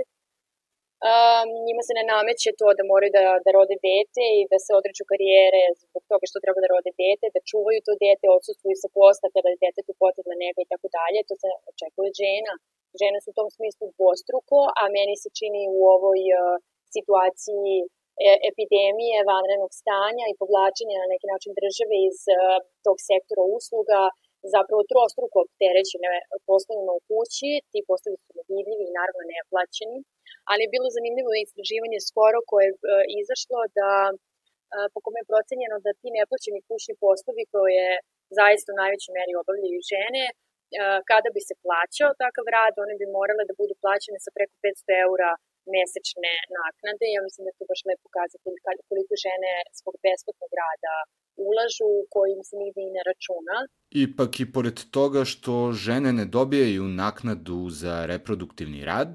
Um, 1.06 1.48
njima 1.68 1.82
se 1.88 1.94
ne 2.00 2.04
nameće 2.14 2.50
to 2.60 2.68
da 2.78 2.84
moraju 2.92 3.12
da, 3.18 3.24
da 3.46 3.50
rode 3.58 3.76
dete 3.90 4.26
i 4.40 4.42
da 4.52 4.58
se 4.66 4.72
odreću 4.80 5.04
karijere 5.12 5.64
zbog 5.82 6.04
toga 6.12 6.26
što 6.30 6.44
treba 6.44 6.60
da 6.64 6.74
rode 6.76 6.92
dete, 7.04 7.26
da 7.36 7.48
čuvaju 7.52 7.80
to 7.88 7.94
dete, 8.06 8.26
odsustvuju 8.38 8.76
sa 8.84 8.90
posla 8.98 9.28
kada 9.36 9.48
je 9.50 9.62
detetu 9.64 9.94
potrebna 10.04 10.36
nega 10.44 10.60
i 10.62 10.72
tako 10.74 10.88
dalje. 10.98 11.20
To 11.30 11.36
se 11.42 11.50
očekuje 11.72 12.10
žena. 12.22 12.54
Žene 13.02 13.18
su 13.22 13.28
u 13.32 13.38
tom 13.40 13.50
smislu 13.58 13.86
dvostruko, 13.96 14.58
a 14.82 14.84
meni 14.98 15.16
se 15.24 15.30
čini 15.40 15.64
u 15.78 15.80
ovoj 15.96 16.22
uh, 16.34 16.56
situaciji 16.96 17.74
e, 17.84 17.86
epidemije, 18.50 19.28
vanrednog 19.32 19.72
stanja 19.82 20.26
i 20.28 20.40
povlačenja 20.42 20.98
na 21.00 21.12
neki 21.14 21.28
način 21.34 21.52
države 21.60 21.96
iz 22.10 22.20
e, 22.28 22.38
tog 22.86 22.98
sektora 23.10 23.44
usluga 23.58 24.02
zapravo 24.56 24.82
trostruko 24.92 25.38
opterećene 25.46 26.12
poslovima 26.50 26.92
u 26.96 27.04
kući, 27.10 27.50
ti 27.72 27.80
poslovi 27.90 28.18
su 28.24 28.32
nevidljivi 28.40 28.84
i 28.88 28.96
naravno 29.00 29.22
neplaćeni, 29.36 29.98
ali 30.50 30.60
je 30.64 30.74
bilo 30.76 30.88
zanimljivo 30.98 31.32
istraživanje 31.36 32.00
skoro 32.10 32.40
koje 32.50 32.68
je 32.70 32.76
izašlo 33.22 33.60
da 33.80 33.92
po 34.94 35.00
kome 35.04 35.18
je 35.22 35.30
procenjeno 35.32 35.76
da 35.86 35.92
ti 36.02 36.08
neplaćeni 36.20 36.66
kućni 36.70 36.94
poslovi 37.06 37.44
koje 37.56 37.88
zaista 38.40 38.70
u 38.72 38.80
najvećoj 38.82 39.12
meri 39.18 39.34
obavljaju 39.42 39.80
žene, 39.92 40.24
kada 41.12 41.30
bi 41.36 41.42
se 41.48 41.56
plaćao 41.64 42.18
takav 42.24 42.46
rad, 42.56 42.74
one 42.84 42.96
bi 43.02 43.16
morale 43.18 43.44
da 43.50 43.60
budu 43.62 43.74
plaćene 43.84 44.20
sa 44.26 44.32
preko 44.38 44.56
500 44.64 45.06
eura 45.06 45.32
mesečne 45.74 46.34
naknade. 46.60 47.06
Ja 47.16 47.22
mislim 47.26 47.42
da 47.44 47.50
je 47.52 47.60
to 47.60 47.66
baš 47.72 47.82
lepo 47.88 48.04
pokazatelj 48.08 48.58
koliko 48.90 49.14
žene 49.26 49.52
svog 49.80 49.96
besplatnog 50.06 50.52
rada 50.64 50.96
ulažu 51.48 51.92
kojim 52.14 52.42
se 52.48 52.56
nigde 52.62 52.82
i 52.84 52.94
ne 52.96 53.02
računa. 53.10 53.56
Ipak 54.06 54.32
i 54.40 54.52
pored 54.56 54.78
toga 54.96 55.22
što 55.32 55.54
žene 55.86 56.10
ne 56.20 56.26
dobijaju 56.38 56.84
naknadu 56.84 57.60
za 57.82 57.96
reproduktivni 58.12 58.82
rad, 58.92 59.12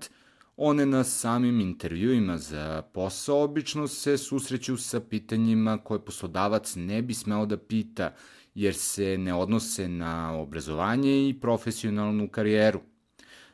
one 0.56 0.86
na 0.86 1.04
samim 1.04 1.60
intervjuima 1.60 2.36
za 2.38 2.82
posao 2.94 3.42
obično 3.42 3.88
se 3.88 4.18
susreću 4.18 4.76
sa 4.76 5.00
pitanjima 5.00 5.78
koje 5.84 6.04
poslodavac 6.04 6.72
ne 6.76 7.02
bi 7.02 7.14
smeo 7.14 7.46
da 7.46 7.56
pita, 7.56 8.14
jer 8.54 8.74
se 8.74 9.18
ne 9.18 9.34
odnose 9.34 9.88
na 9.88 10.40
obrazovanje 10.40 11.28
i 11.28 11.40
profesionalnu 11.40 12.28
karijeru. 12.28 12.80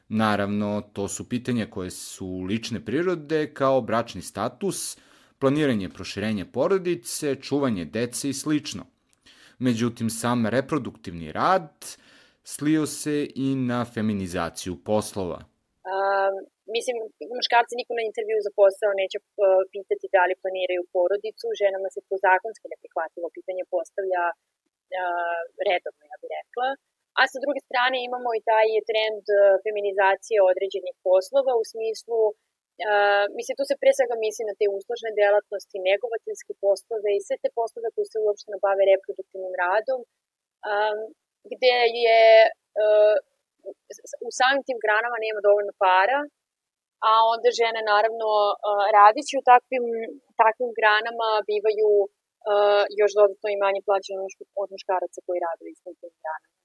Naravno, 0.09 0.83
to 0.93 1.09
su 1.09 1.29
pitanja 1.29 1.67
koje 1.71 1.91
su 1.91 2.41
lične 2.49 2.85
prirode 2.85 3.55
kao 3.55 3.81
bračni 3.81 4.23
status, 4.23 4.99
planiranje 5.39 5.89
proširenja 5.89 6.45
porodice, 6.53 7.35
čuvanje 7.35 7.85
dece 7.85 8.29
i 8.29 8.39
slično. 8.43 8.85
Međutim, 9.59 10.11
sam 10.11 10.47
reproduktivni 10.47 11.33
rad 11.33 11.69
slio 12.55 12.85
se 12.87 13.17
i 13.47 13.49
na 13.71 13.81
feminizaciju 13.95 14.75
poslova. 14.91 15.39
Um, 15.93 16.35
mislim, 16.75 16.97
muškarci 17.37 17.75
niko 17.81 17.93
na 17.99 18.05
intervju 18.09 18.39
za 18.47 18.51
posao 18.61 18.93
neće 19.03 19.19
uh, 19.21 19.27
pitati 19.75 20.07
da 20.15 20.23
li 20.29 20.41
planiraju 20.43 20.83
porodicu, 20.95 21.47
ženama 21.63 21.89
se 21.95 22.01
to 22.09 22.15
zakonski 22.27 22.67
neprihvatljivo 22.75 23.29
pitanje 23.37 23.65
postavlja 23.75 24.25
uh, 24.33 25.39
redovno, 25.69 26.03
ja 26.11 26.17
bih 26.21 26.31
rekla 26.41 26.69
a 27.21 27.23
sa 27.33 27.39
druge 27.45 27.61
strane 27.69 27.99
imamo 28.09 28.31
i 28.35 28.45
taj 28.51 28.69
trend 28.91 29.25
e, 29.31 29.37
feminizacije 29.65 30.39
određenih 30.51 30.95
poslova 31.09 31.53
u 31.63 31.65
smislu 31.73 32.21
Uh, 32.93 33.25
mislim, 33.39 33.55
tu 33.57 33.65
se 33.67 33.81
pre 33.83 33.91
svega 33.97 34.17
misli 34.25 34.45
na 34.51 34.55
te 34.61 34.67
uslužne 34.79 35.11
delatnosti, 35.23 35.87
negovateljske 35.91 36.53
poslove 36.65 37.11
i 37.15 37.25
sve 37.27 37.37
te 37.43 37.51
poslove 37.59 37.89
koje 37.95 38.07
se 38.13 38.19
uopšte 38.25 38.63
bave 38.65 38.83
reproduktivnim 38.93 39.55
radom, 39.65 40.01
um, 40.73 40.99
gde 41.53 41.79
je 42.05 42.23
uh, 42.85 43.17
u 44.29 44.31
samim 44.39 44.63
tim 44.69 44.79
granama 44.85 45.25
nema 45.27 45.41
dovoljno 45.49 45.73
para, 45.85 46.19
a 47.09 47.13
onda 47.33 47.49
žene 47.61 47.81
naravno 47.93 48.29
uh, 48.53 48.85
radići 48.99 49.35
u 49.41 49.47
takvim, 49.53 49.87
takvim 50.43 50.71
granama 50.79 51.29
bivaju 51.51 51.91
uh, 52.05 52.83
još 53.01 53.13
dodatno 53.19 53.47
i 53.51 53.61
manje 53.65 53.81
plaćene 53.89 54.21
od 54.63 54.69
muškaraca 54.75 55.19
koji 55.27 55.39
rade 55.47 55.63
u 55.65 55.73
istim 55.75 55.95
tim 56.01 56.15
granama. 56.23 56.56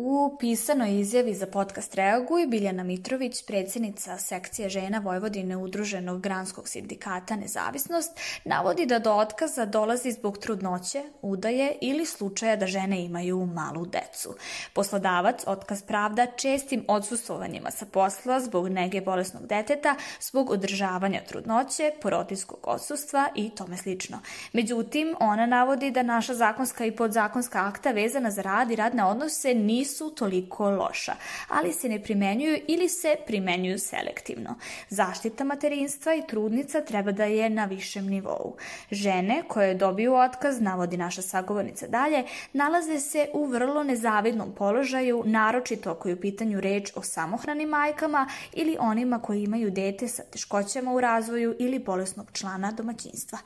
U 0.00 0.36
pisanoj 0.40 1.00
izjavi 1.00 1.34
za 1.34 1.46
podcast 1.46 1.94
Reaguj, 1.94 2.46
Biljana 2.46 2.82
Mitrović, 2.82 3.42
predsjednica 3.46 4.18
sekcije 4.18 4.68
žena 4.68 4.98
Vojvodine 4.98 5.56
Udruženog 5.56 6.20
granskog 6.20 6.68
sindikata 6.68 7.36
Nezavisnost, 7.36 8.20
navodi 8.44 8.86
da 8.86 8.98
do 8.98 9.12
otkaza 9.12 9.64
dolazi 9.64 10.12
zbog 10.12 10.38
trudnoće, 10.38 11.02
udaje 11.22 11.72
ili 11.80 12.06
slučaja 12.06 12.56
da 12.56 12.66
žene 12.66 13.04
imaju 13.04 13.46
malu 13.46 13.86
decu. 13.86 14.34
Poslodavac 14.72 15.42
otkaz 15.46 15.82
pravda 15.82 16.26
čestim 16.26 16.84
odsustovanjima 16.88 17.70
sa 17.70 17.86
posla 17.86 18.40
zbog 18.40 18.68
nege 18.68 19.00
bolesnog 19.00 19.46
deteta, 19.46 19.94
zbog 20.20 20.50
održavanja 20.50 21.20
trudnoće, 21.28 21.92
porodinskog 22.02 22.60
odsustva 22.62 23.28
i 23.34 23.50
tome 23.50 23.76
slično. 23.76 24.18
Međutim, 24.52 25.14
ona 25.20 25.46
navodi 25.46 25.90
da 25.90 26.02
naša 26.02 26.34
zakonska 26.34 26.84
i 26.84 26.96
podzakonska 26.96 27.66
akta 27.66 27.90
vezana 27.90 28.30
za 28.30 28.42
rad 28.42 28.70
i 28.70 28.76
radne 28.76 29.04
odnose 29.04 29.54
nisu 29.54 29.87
nisu 29.88 30.10
toliko 30.10 30.70
loša, 30.70 31.14
ali 31.48 31.72
se 31.72 31.88
ne 31.88 32.02
primenjuju 32.02 32.60
ili 32.68 32.88
se 32.88 33.16
primenjuju 33.26 33.78
selektivno. 33.78 34.54
Zaštita 34.88 35.44
materinstva 35.44 36.14
i 36.14 36.26
trudnica 36.26 36.80
treba 36.80 37.12
da 37.12 37.24
je 37.24 37.50
na 37.50 37.64
višem 37.64 38.06
nivou. 38.06 38.56
Žene 38.90 39.42
koje 39.48 39.74
dobiju 39.74 40.14
otkaz, 40.14 40.60
navodi 40.60 40.96
naša 40.96 41.22
sagovornica 41.22 41.86
dalje, 41.86 42.24
nalaze 42.52 43.00
se 43.00 43.28
u 43.32 43.46
vrlo 43.46 43.82
nezavidnom 43.82 44.52
položaju, 44.54 45.22
naročito 45.26 45.90
ako 45.90 46.08
je 46.08 46.14
u 46.14 46.20
pitanju 46.20 46.60
reč 46.60 46.92
o 46.94 47.02
samohranim 47.02 47.68
majkama 47.68 48.28
ili 48.52 48.76
onima 48.80 49.22
koji 49.22 49.42
imaju 49.42 49.70
dete 49.70 50.08
sa 50.08 50.22
teškoćama 50.22 50.92
u 50.92 51.00
razvoju 51.00 51.56
ili 51.58 51.78
bolesnog 51.78 52.30
člana 52.32 52.72
domaćinstva. 52.72 53.38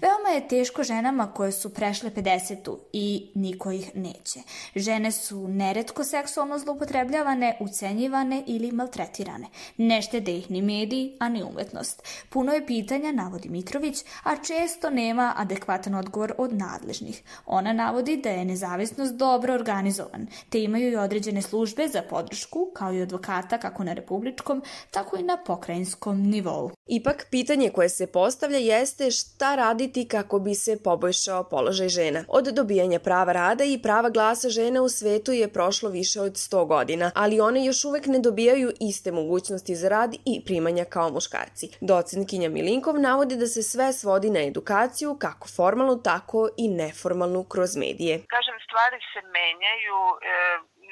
Veoma 0.00 0.28
je 0.34 0.48
teško 0.48 0.82
ženama 0.82 1.32
koje 1.32 1.52
su 1.52 1.74
prešle 1.74 2.10
50 2.10 2.76
i 2.92 3.30
niko 3.34 3.70
ih 3.70 3.90
neće. 3.94 4.40
Žene 4.74 5.12
su 5.12 5.48
neretko 5.48 5.85
neretko 5.86 6.04
seksualno 6.04 6.58
zloupotrebljavane, 6.58 7.56
ucenjivane 7.60 8.42
ili 8.46 8.72
maltretirane. 8.72 9.46
Ne 9.76 10.02
štede 10.02 10.32
ih 10.32 10.50
ni 10.50 10.62
mediji, 10.62 11.16
a 11.18 11.28
ni 11.28 11.42
umetnost. 11.42 12.02
Puno 12.28 12.52
je 12.52 12.66
pitanja, 12.66 13.12
navodi 13.12 13.48
Mitrović, 13.48 14.04
a 14.22 14.36
često 14.36 14.90
nema 14.90 15.32
adekvatan 15.36 15.94
odgovor 15.94 16.32
od 16.38 16.52
nadležnih. 16.52 17.22
Ona 17.46 17.72
navodi 17.72 18.16
da 18.16 18.30
je 18.30 18.44
nezavisnost 18.44 19.14
dobro 19.14 19.54
organizovan, 19.54 20.26
te 20.48 20.62
imaju 20.62 20.92
i 20.92 20.96
određene 20.96 21.42
službe 21.42 21.88
za 21.88 22.02
podršku, 22.02 22.70
kao 22.74 22.92
i 22.92 23.02
advokata 23.02 23.58
kako 23.58 23.84
na 23.84 23.92
republičkom, 23.92 24.62
tako 24.90 25.16
i 25.16 25.22
na 25.22 25.36
pokrajinskom 25.36 26.22
nivou. 26.22 26.70
Ipak, 26.86 27.26
pitanje 27.30 27.70
koje 27.70 27.88
se 27.88 28.06
postavlja 28.06 28.58
jeste 28.58 29.10
šta 29.10 29.54
raditi 29.54 30.08
kako 30.08 30.38
bi 30.38 30.54
se 30.54 30.76
poboljšao 30.76 31.44
položaj 31.44 31.88
žena. 31.88 32.24
Od 32.28 32.44
dobijanja 32.44 32.98
prava 32.98 33.32
rada 33.32 33.64
i 33.64 33.82
prava 33.82 34.10
glasa 34.10 34.48
žena 34.48 34.82
u 34.82 34.88
svetu 34.88 35.32
je 35.32 35.48
prošlo 35.48 35.75
više 35.82 36.20
od 36.20 36.32
100 36.32 36.66
godina, 36.66 37.10
ali 37.14 37.40
one 37.40 37.64
još 37.64 37.84
uvek 37.84 38.06
ne 38.06 38.18
dobijaju 38.18 38.68
iste 38.80 39.12
mogućnosti 39.12 39.74
za 39.74 39.88
rad 39.88 40.14
i 40.32 40.34
primanja 40.46 40.84
kao 40.84 41.10
muškarci. 41.10 41.66
Docentkinja 41.80 42.48
Milinkov 42.48 42.94
navodi 43.08 43.36
da 43.36 43.46
se 43.46 43.62
sve 43.62 43.92
svodi 43.92 44.30
na 44.30 44.40
edukaciju, 44.40 45.18
kako 45.24 45.48
formalnu, 45.56 46.02
tako 46.02 46.48
i 46.56 46.68
neformalnu 46.68 47.44
kroz 47.52 47.76
medije. 47.76 48.14
Kažem, 48.34 48.56
stvari 48.66 48.98
se 49.12 49.20
menjaju, 49.36 49.98
e, 50.12 50.36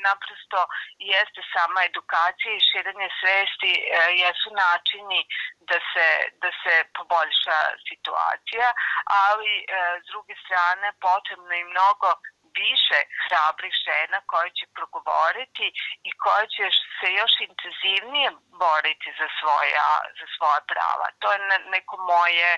naprosto 0.09 0.61
jeste 1.15 1.41
sama 1.55 1.81
edukacija 1.91 2.51
i 2.55 2.67
širenje 2.69 3.09
svesti 3.21 3.73
e, 3.79 3.83
jesu 4.25 4.49
načini 4.65 5.21
da 5.71 5.79
se, 5.91 6.09
da 6.43 6.51
se 6.63 6.75
poboljša 6.99 7.59
situacija, 7.89 8.69
ali 9.27 9.53
e, 9.61 9.65
s 10.03 10.05
druge 10.11 10.35
strane 10.45 10.87
potrebno 11.07 11.53
i 11.57 11.71
mnogo 11.73 12.09
više 12.63 12.99
hrabrih 13.25 13.75
žena 13.87 14.19
koje 14.31 14.51
će 14.59 14.67
progovoriti 14.77 15.67
i 16.09 16.11
koje 16.23 16.45
će 16.55 16.65
se 16.99 17.09
još 17.21 17.35
intenzivnije 17.49 18.29
boriti 18.65 19.09
za 19.21 19.29
svoja, 19.39 19.89
za 20.19 20.27
svoja 20.37 20.61
prava. 20.73 21.07
To 21.21 21.27
je 21.33 21.39
neko 21.75 21.95
moje, 22.13 22.51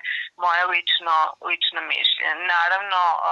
moje 0.44 0.62
lično, 0.74 1.16
lično 1.48 1.80
mišljenje. 1.94 2.35
Naravno, 2.56 3.00
uh, 3.14 3.22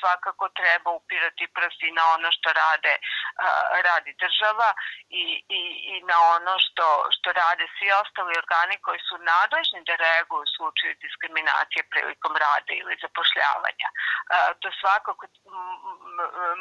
svakako 0.00 0.44
treba 0.60 0.90
upirati 0.90 1.52
prsti 1.56 1.88
na 1.98 2.04
ono 2.16 2.28
što 2.36 2.48
rade, 2.62 2.94
uh, 3.00 3.62
radi 3.88 4.12
država 4.24 4.70
i, 5.22 5.24
i, 5.60 5.62
i 5.92 5.94
na 6.10 6.18
ono 6.36 6.54
što, 6.64 6.86
što 7.16 7.28
rade 7.42 7.66
svi 7.76 7.88
ostali 8.02 8.40
organi 8.42 8.76
koji 8.84 9.00
su 9.08 9.14
nadležni 9.32 9.80
da 9.88 9.94
reaguju 10.04 10.42
u 10.42 10.52
slučaju 10.56 11.00
diskriminacije 11.04 11.82
prilikom 11.92 12.34
rada 12.44 12.72
ili 12.80 13.00
zapošljavanja. 13.04 13.88
Uh, 13.92 14.50
to 14.60 14.68
svakako 14.80 15.24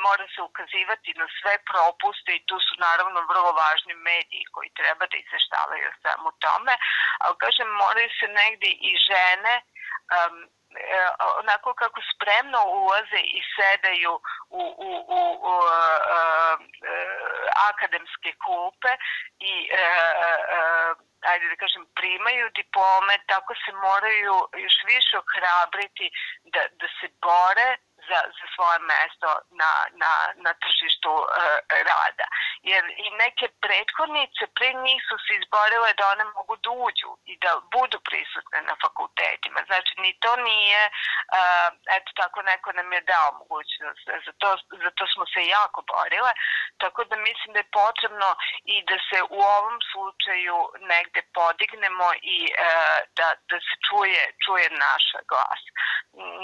mora 0.05 0.25
se 0.35 0.41
ukazivati 0.41 1.11
na 1.21 1.27
sve 1.37 1.53
propuste 1.71 2.29
i 2.35 2.45
tu 2.47 2.57
su 2.67 2.73
naravno 2.87 3.19
vrlo 3.31 3.51
važni 3.63 3.95
mediji 4.09 4.51
koji 4.53 4.69
treba 4.79 5.05
da 5.11 5.17
izveštavaju 5.17 5.83
o 5.89 5.97
svemu 6.01 6.29
tome, 6.45 6.73
ali 7.23 7.41
kažem 7.43 7.69
moraju 7.83 8.09
se 8.19 8.27
negde 8.41 8.69
i 8.89 8.91
žene 9.09 9.55
um, 10.15 10.35
onako 11.41 11.73
kako 11.73 11.99
spremno 12.13 12.59
ulaze 12.65 13.21
i 13.37 13.41
sedaju 13.55 14.13
u, 14.49 14.63
u, 14.87 14.91
u, 15.19 15.21
u 15.51 15.53
uh, 15.57 15.73
uh, 16.49 16.57
akademske 17.69 18.31
klupe 18.43 18.91
i 19.39 19.53
uh, 19.73 20.91
ajde 21.31 21.45
da 21.49 21.55
kažem, 21.55 21.85
primaju 21.95 22.49
diplome, 22.55 23.15
tako 23.27 23.53
se 23.65 23.71
moraju 23.87 24.35
još 24.65 24.77
više 24.93 25.17
ohrabriti 25.23 26.11
da, 26.43 26.61
da 26.79 26.87
se 26.99 27.07
bore 27.21 27.69
za, 28.09 28.19
za 28.37 28.45
svoje 28.55 28.79
mesto 28.91 29.29
na, 29.61 29.71
na, 30.01 30.13
na 30.45 30.51
tržištu 30.63 31.13
e, 31.19 31.25
rada. 31.91 32.27
Jer 32.71 32.83
i 33.05 33.07
neke 33.23 33.45
prethodnice 33.63 34.43
pre 34.57 34.69
njih 34.85 34.99
su 35.09 35.15
se 35.25 35.31
izborile 35.39 35.89
da 35.99 36.03
one 36.13 36.25
mogu 36.37 36.55
da 36.63 36.69
uđu 36.85 37.11
i 37.31 37.33
da 37.43 37.51
budu 37.75 37.97
prisutne 38.09 38.59
na 38.69 38.75
fakultetima. 38.83 39.59
Znači, 39.69 39.91
ni 40.03 40.11
to 40.23 40.31
nije, 40.49 40.81
e, 40.85 40.91
eto 41.97 42.09
tako 42.21 42.39
neko 42.41 42.69
nam 42.79 42.93
je 42.93 43.01
dao 43.13 43.29
mogućnost. 43.41 44.05
Za 44.25 44.33
to, 44.41 44.49
za 44.83 44.91
to 44.97 45.03
smo 45.13 45.25
se 45.33 45.41
jako 45.57 45.79
borile. 45.93 46.31
Tako 46.83 47.03
da 47.09 47.15
mislim 47.15 47.49
da 47.53 47.59
je 47.59 47.75
potrebno 47.81 48.29
i 48.73 48.75
da 48.89 48.97
se 49.09 49.19
u 49.37 49.39
ovom 49.57 49.77
slučaju 49.91 50.57
negde 50.93 51.21
podignemo 51.39 52.07
i 52.35 52.37
e, 52.45 52.51
da, 53.17 53.27
da 53.49 53.57
se 53.67 53.75
čuje, 53.87 54.21
čuje 54.43 54.67
naš 54.85 55.05
glas. 55.31 55.61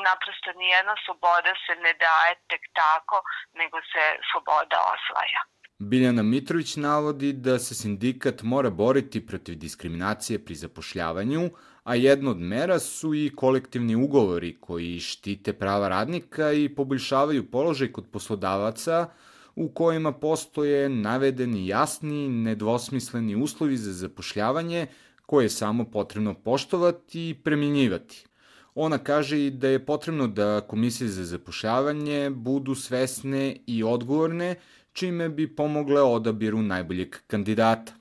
Naprosto 0.08 0.50
nijedna 0.62 0.96
sloboda 1.06 1.54
se 1.64 1.74
ne 1.86 1.94
daje 2.06 2.34
tek 2.50 2.64
tako, 2.82 3.18
nego 3.60 3.78
se 3.92 4.04
sloboda 4.30 4.80
osvaja. 4.96 5.42
Biljana 5.80 6.24
Mitrović 6.24 6.76
navodi 6.76 7.34
da 7.34 7.60
se 7.60 7.76
sindikat 7.76 8.42
mora 8.44 8.70
boriti 8.70 9.28
protiv 9.28 9.56
diskriminacije 9.56 10.46
pri 10.46 10.56
zapošljavanju, 10.56 11.50
a 11.84 11.96
jedna 11.96 12.32
od 12.32 12.38
mera 12.38 12.80
su 12.80 13.14
i 13.14 13.32
kolektivni 13.36 13.96
ugovori 13.96 14.58
koji 14.62 15.00
štite 15.00 15.54
prava 15.54 15.88
radnika 15.90 16.52
i 16.52 16.70
poboljšavaju 16.76 17.52
položaj 17.52 17.92
kod 17.92 18.06
poslodavaca 18.14 19.10
u 19.56 19.70
kojima 19.74 20.12
postoje 20.12 20.90
navedeni 20.90 21.68
jasni, 21.68 22.30
nedvosmisleni 22.30 23.36
uslovi 23.36 23.78
za 23.78 23.94
zapošljavanje 23.94 24.88
koje 25.26 25.46
je 25.46 25.50
samo 25.50 25.92
potrebno 25.92 26.34
poštovati 26.34 27.30
i 27.30 27.36
preminjivati– 27.44 28.26
Ona 28.76 28.98
kaže 28.98 29.46
i 29.46 29.50
da 29.50 29.68
je 29.68 29.86
potrebno 29.86 30.28
da 30.28 30.62
komisije 30.62 31.08
za 31.08 31.26
zapošljavanje 31.26 32.30
budu 32.30 32.76
svesne 32.76 33.58
i 33.68 33.84
odgovorne, 33.84 34.56
čime 34.94 35.30
bi 35.30 35.56
pomogle 35.56 36.02
odabiru 36.02 36.62
najboljeg 36.62 37.16
kandidata. 37.28 37.94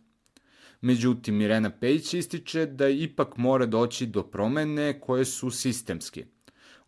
Međutim, 0.81 1.41
Irena 1.41 1.71
Pejić 1.71 2.15
ističe 2.15 2.67
da 2.67 2.89
ipak 2.89 3.37
mora 3.37 3.67
doći 3.67 4.07
do 4.07 4.23
promene 4.23 5.01
koje 5.01 5.25
su 5.25 5.51
sistemske. 5.51 6.27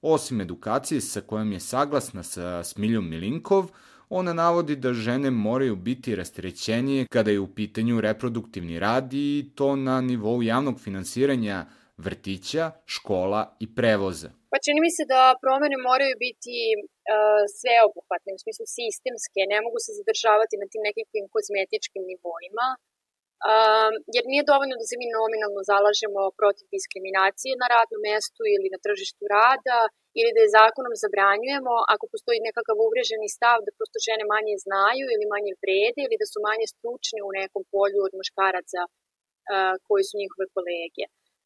Osim 0.03 0.41
edukacije 0.41 1.01
sa 1.01 1.21
kojom 1.21 1.53
je 1.53 1.61
saglasna 1.61 2.23
sa 2.23 2.65
Smiljom 2.65 3.09
Milinkov, 3.09 3.71
ona 4.09 4.33
navodi 4.33 4.77
da 4.77 4.95
žene 4.95 5.31
moraju 5.31 5.77
biti 5.77 6.17
rastrećenije 6.17 7.07
kada 7.07 7.31
je 7.31 7.41
u 7.41 7.55
pitanju 7.55 8.01
reproduktivni 8.01 8.79
rad 8.79 9.13
i 9.13 9.51
to 9.55 9.77
na 9.77 10.01
nivou 10.01 10.43
javnog 10.43 10.81
finansiranja 10.81 11.67
vrtića, 12.05 12.65
škola 12.95 13.41
i 13.65 13.67
prevoza. 13.79 14.31
Pa 14.53 14.57
čini 14.65 14.79
mi 14.85 14.91
se 14.97 15.05
da 15.15 15.23
promene 15.45 15.77
moraju 15.89 16.15
biti 16.27 16.59
uh, 16.77 17.43
sveobuhvatne, 17.59 18.31
u 18.37 18.43
smislu 18.45 18.65
sistemske, 18.79 19.41
ne 19.53 19.59
mogu 19.65 19.79
se 19.85 19.97
zadržavati 20.01 20.61
na 20.63 20.67
tim 20.71 20.83
nekakvim 20.89 21.27
kozmetičkim 21.35 22.03
nivoima, 22.11 22.69
um, 22.77 23.95
jer 24.15 24.25
nije 24.33 24.49
dovoljno 24.53 24.75
da 24.81 24.85
se 24.89 24.97
mi 25.01 25.07
nominalno 25.19 25.61
zalažemo 25.73 26.23
protiv 26.41 26.67
diskriminacije 26.77 27.53
na 27.63 27.67
radnom 27.75 28.01
mestu 28.11 28.43
ili 28.55 28.73
na 28.75 28.79
tržištu 28.87 29.25
rada, 29.37 29.81
ili 30.19 30.31
da 30.35 30.41
je 30.43 30.55
zakonom 30.59 30.95
zabranjujemo 31.05 31.75
ako 31.95 32.05
postoji 32.13 32.47
nekakav 32.49 32.77
uvreženi 32.87 33.29
stav 33.37 33.59
da 33.67 33.77
prosto 33.79 33.99
žene 34.09 34.25
manje 34.35 34.55
znaju 34.67 35.07
ili 35.15 35.33
manje 35.35 35.53
vrede 35.63 36.01
ili 36.03 36.21
da 36.23 36.27
su 36.33 36.39
manje 36.49 36.67
stručne 36.75 37.21
u 37.29 37.31
nekom 37.39 37.63
polju 37.73 38.01
od 38.07 38.13
muškaraca 38.19 38.81
uh, 38.87 39.75
koji 39.87 40.03
su 40.09 40.15
njihove 40.23 40.47
kolege 40.57 41.05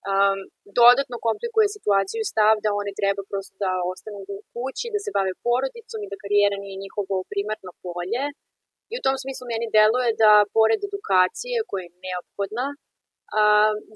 um, 0.09 0.39
dodatno 0.81 1.17
komplikuje 1.27 1.75
situaciju 1.77 2.23
stav 2.33 2.55
da 2.65 2.79
one 2.81 2.93
treba 3.01 3.23
prosto 3.31 3.55
da 3.65 3.73
ostanu 3.93 4.21
u 4.35 4.37
kući, 4.53 4.93
da 4.95 4.99
se 5.05 5.15
bave 5.17 5.33
porodicom 5.47 6.01
i 6.03 6.11
da 6.13 6.21
karijera 6.23 6.57
nije 6.65 6.83
njihovo 6.85 7.15
primarno 7.33 7.71
polje. 7.85 8.25
I 8.93 8.95
u 8.99 9.05
tom 9.07 9.17
smislu 9.23 9.45
meni 9.53 9.75
deluje 9.79 10.11
da 10.23 10.33
pored 10.57 10.81
edukacije 10.89 11.57
koja 11.69 11.83
je 11.87 11.97
neophodna, 12.05 12.67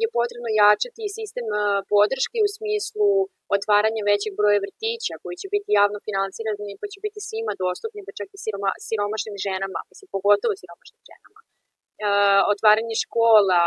je 0.02 0.06
potrebno 0.18 0.48
jačati 0.62 1.14
sistem 1.18 1.46
podrške 1.92 2.38
u 2.46 2.48
smislu 2.56 3.08
otvaranja 3.56 4.02
većeg 4.12 4.32
broja 4.40 4.58
vrtića 4.64 5.14
koji 5.22 5.36
će 5.40 5.46
biti 5.54 5.76
javno 5.78 5.98
finansirani 6.06 6.78
pa 6.80 6.86
će 6.92 6.98
biti 7.06 7.26
svima 7.28 7.52
dostupni, 7.64 8.06
pa 8.06 8.12
čak 8.18 8.28
i 8.32 8.38
siroma, 8.44 8.70
siromašnim 8.86 9.36
ženama, 9.46 9.80
mislim 9.90 10.08
pogotovo 10.16 10.52
siromašnim 10.60 11.02
ženama. 11.10 11.40
Otvaranje 12.52 12.96
škola, 13.04 13.62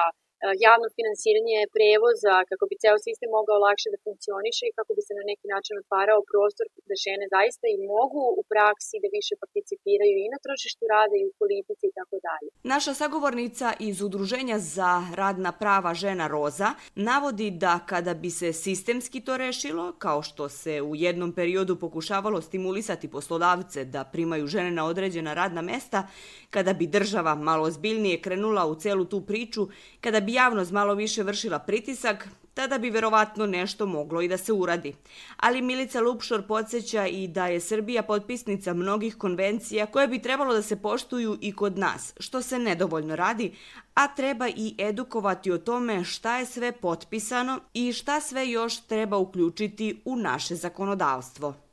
javno 0.65 0.87
finansiranje 0.97 1.59
prevoza 1.75 2.35
kako 2.49 2.63
bi 2.69 2.75
ceo 2.81 2.97
sistem 3.05 3.29
mogao 3.37 3.57
lakše 3.65 3.87
da 3.93 4.03
funkcioniše 4.05 4.63
i 4.67 4.75
kako 4.77 4.91
bi 4.97 5.01
se 5.07 5.13
na 5.19 5.25
neki 5.31 5.45
način 5.53 5.73
otvarao 5.81 6.21
prostor 6.31 6.65
da 6.89 6.95
žene 7.05 7.25
zaista 7.35 7.65
i 7.69 7.77
mogu 7.95 8.23
u 8.39 8.41
praksi 8.51 8.95
da 9.03 9.07
više 9.17 9.33
participiraju 9.43 10.15
i 10.19 10.31
na 10.33 10.39
tržištu 10.45 10.83
rada 10.93 11.15
i 11.17 11.27
u 11.29 11.33
politici 11.41 11.85
i 11.87 11.95
tako 11.99 12.15
dalje. 12.27 12.49
Naša 12.73 12.93
sagovornica 13.01 13.67
iz 13.89 13.97
Udruženja 14.07 14.57
za 14.75 14.91
radna 15.21 15.51
prava 15.61 15.91
žena 16.03 16.25
Roza 16.33 16.69
navodi 17.09 17.47
da 17.63 17.73
kada 17.91 18.13
bi 18.21 18.29
se 18.39 18.49
sistemski 18.65 19.19
to 19.27 19.33
rešilo, 19.45 19.85
kao 20.05 20.19
što 20.27 20.43
se 20.61 20.73
u 20.89 20.91
jednom 21.05 21.31
periodu 21.39 21.73
pokušavalo 21.85 22.39
stimulisati 22.47 23.11
poslodavce 23.15 23.79
da 23.85 24.09
primaju 24.13 24.45
žene 24.47 24.71
na 24.71 24.83
određena 24.91 25.31
radna 25.33 25.61
mesta, 25.61 26.07
kada 26.49 26.73
bi 26.73 26.87
država 26.87 27.35
malo 27.35 27.71
zbiljnije 27.71 28.21
krenula 28.21 28.65
u 28.65 28.75
celu 28.75 29.05
tu 29.05 29.21
priču, 29.21 29.67
kada 30.01 30.19
bi 30.19 30.26
javnost 30.33 30.71
malo 30.71 30.93
više 30.93 31.23
vršila 31.23 31.59
pritisak, 31.59 32.27
tada 32.53 32.77
bi 32.77 32.89
verovatno 32.89 33.45
nešto 33.45 33.85
moglo 33.85 34.21
i 34.21 34.27
da 34.27 34.37
se 34.37 34.53
uradi. 34.53 34.93
Ali 35.37 35.61
Milica 35.61 36.01
Lupšor 36.01 36.47
podsjeća 36.47 37.05
i 37.07 37.27
da 37.27 37.47
je 37.47 37.59
Srbija 37.59 38.03
potpisnica 38.03 38.73
mnogih 38.73 39.15
konvencija 39.15 39.85
koje 39.85 40.07
bi 40.07 40.21
trebalo 40.21 40.53
da 40.53 40.61
se 40.61 40.81
poštuju 40.81 41.37
i 41.41 41.51
kod 41.51 41.77
nas, 41.77 42.13
što 42.19 42.41
se 42.41 42.59
nedovoljno 42.59 43.15
radi, 43.15 43.53
a 43.93 44.07
treba 44.07 44.47
i 44.47 44.75
edukovati 44.77 45.51
o 45.51 45.57
tome 45.57 46.03
šta 46.03 46.37
je 46.37 46.45
sve 46.45 46.71
potpisano 46.71 47.59
i 47.73 47.93
šta 47.93 48.21
sve 48.21 48.49
još 48.49 48.79
treba 48.79 49.17
uključiti 49.17 50.01
u 50.05 50.15
naše 50.15 50.55
zakonodavstvo. 50.55 51.66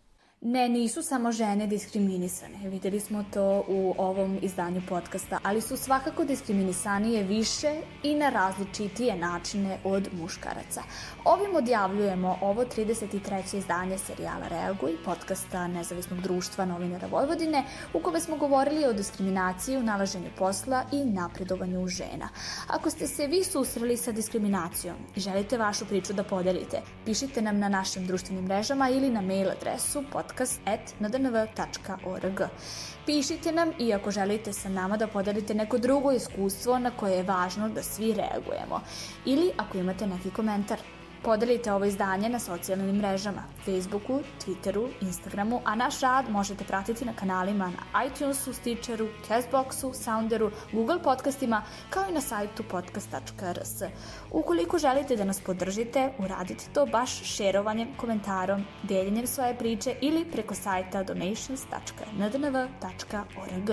Ne, 0.47 0.69
nisu 0.69 1.03
samo 1.03 1.33
žene 1.33 1.67
diskriminisane. 1.67 2.69
Videli 2.69 3.01
smo 3.01 3.25
to 3.33 3.65
u 3.69 3.95
ovom 3.99 4.39
izdanju 4.43 4.83
podcasta, 4.89 5.39
ali 5.43 5.61
su 5.61 5.77
svakako 5.77 6.25
diskriminisanije 6.25 7.23
više 7.23 7.81
i 8.03 8.15
na 8.15 8.29
različitije 8.29 9.17
načine 9.17 9.79
od 9.85 10.09
muškaraca. 10.13 10.83
Ovim 11.25 11.57
odjavljujemo 11.57 12.39
ovo 12.41 12.65
33. 12.65 13.57
izdanje 13.57 13.99
serijala 13.99 14.49
Reaguj, 14.49 14.93
podcasta 15.05 15.67
Nezavisnog 15.67 16.21
društva 16.21 16.65
novinara 16.65 17.07
Vojvodine, 17.07 17.65
u 17.95 18.01
kome 18.01 18.21
smo 18.21 18.37
govorili 18.37 18.85
o 18.87 18.93
diskriminaciji 18.93 19.77
u 19.77 19.83
nalaženju 19.83 20.31
posla 20.39 20.85
i 20.93 21.05
napredovanju 21.05 21.87
žena. 21.87 22.29
Ako 22.69 22.91
ste 22.91 23.07
se 23.07 23.27
vi 23.27 23.45
susreli 23.45 23.97
sa 23.97 24.13
diskriminacijom 24.13 24.97
i 25.17 25.21
želite 25.21 25.59
vašu 25.59 25.87
priču 25.87 26.13
da 26.13 26.25
podelite, 26.25 26.83
pišite 27.05 27.43
nam 27.43 27.59
na 27.59 27.69
našim 27.69 28.07
društvenim 28.07 28.45
mrežama 28.45 28.89
ili 28.89 29.11
na 29.11 29.21
mail 29.21 29.51
adresu 29.51 30.05
podcast 30.13 30.34
podcast.ndnv.org. 30.35 32.41
Pišite 33.07 33.53
nam 33.53 33.73
i 33.79 33.95
ako 33.95 34.11
želite 34.11 34.53
sa 34.53 34.69
nama 34.69 34.97
da 34.97 35.07
podelite 35.07 35.55
neko 35.55 35.79
drugo 35.79 36.13
iskustvo 36.13 36.79
na 36.79 36.91
koje 36.91 37.17
je 37.17 37.23
važno 37.23 37.69
da 37.69 37.83
svi 37.83 38.15
reagujemo. 38.15 38.81
Ili 39.25 39.51
ako 39.57 39.79
imate 39.79 40.07
neki 40.07 40.31
komentar. 40.31 40.79
Podelite 41.25 41.73
ovo 41.73 41.85
izdanje 41.85 42.29
na 42.29 42.39
socijalnim 42.39 42.97
mrežama, 42.97 43.43
Facebooku, 43.65 44.21
Twitteru, 44.45 44.89
Instagramu, 45.01 45.61
a 45.65 45.75
naš 45.75 46.01
rad 46.01 46.31
možete 46.31 46.65
pratiti 46.65 47.05
na 47.05 47.13
kanalima 47.13 47.71
na 47.71 48.05
iTunesu, 48.07 48.53
Stitcheru, 48.53 49.09
Castboxu, 49.29 49.95
Sounderu, 49.95 50.51
Google 50.73 51.03
podcastima, 51.03 51.63
kao 51.91 52.09
i 52.09 52.13
na 52.13 52.21
sajtu 52.21 52.63
podcast.rs. 52.71 53.83
Ukoliko 54.31 54.79
želite 54.79 55.17
da 55.17 55.25
nas 55.25 55.41
podržite, 55.41 56.13
uradite 56.19 56.65
to 56.75 56.87
baš 56.87 57.37
šerovanjem, 57.37 57.89
komentarom, 57.97 58.65
deljenjem 58.83 59.27
svoje 59.27 59.59
priče 59.59 59.95
ili 60.01 60.25
preko 60.25 60.55
sajta 60.55 61.03
donations.ndnv.org. 61.03 63.71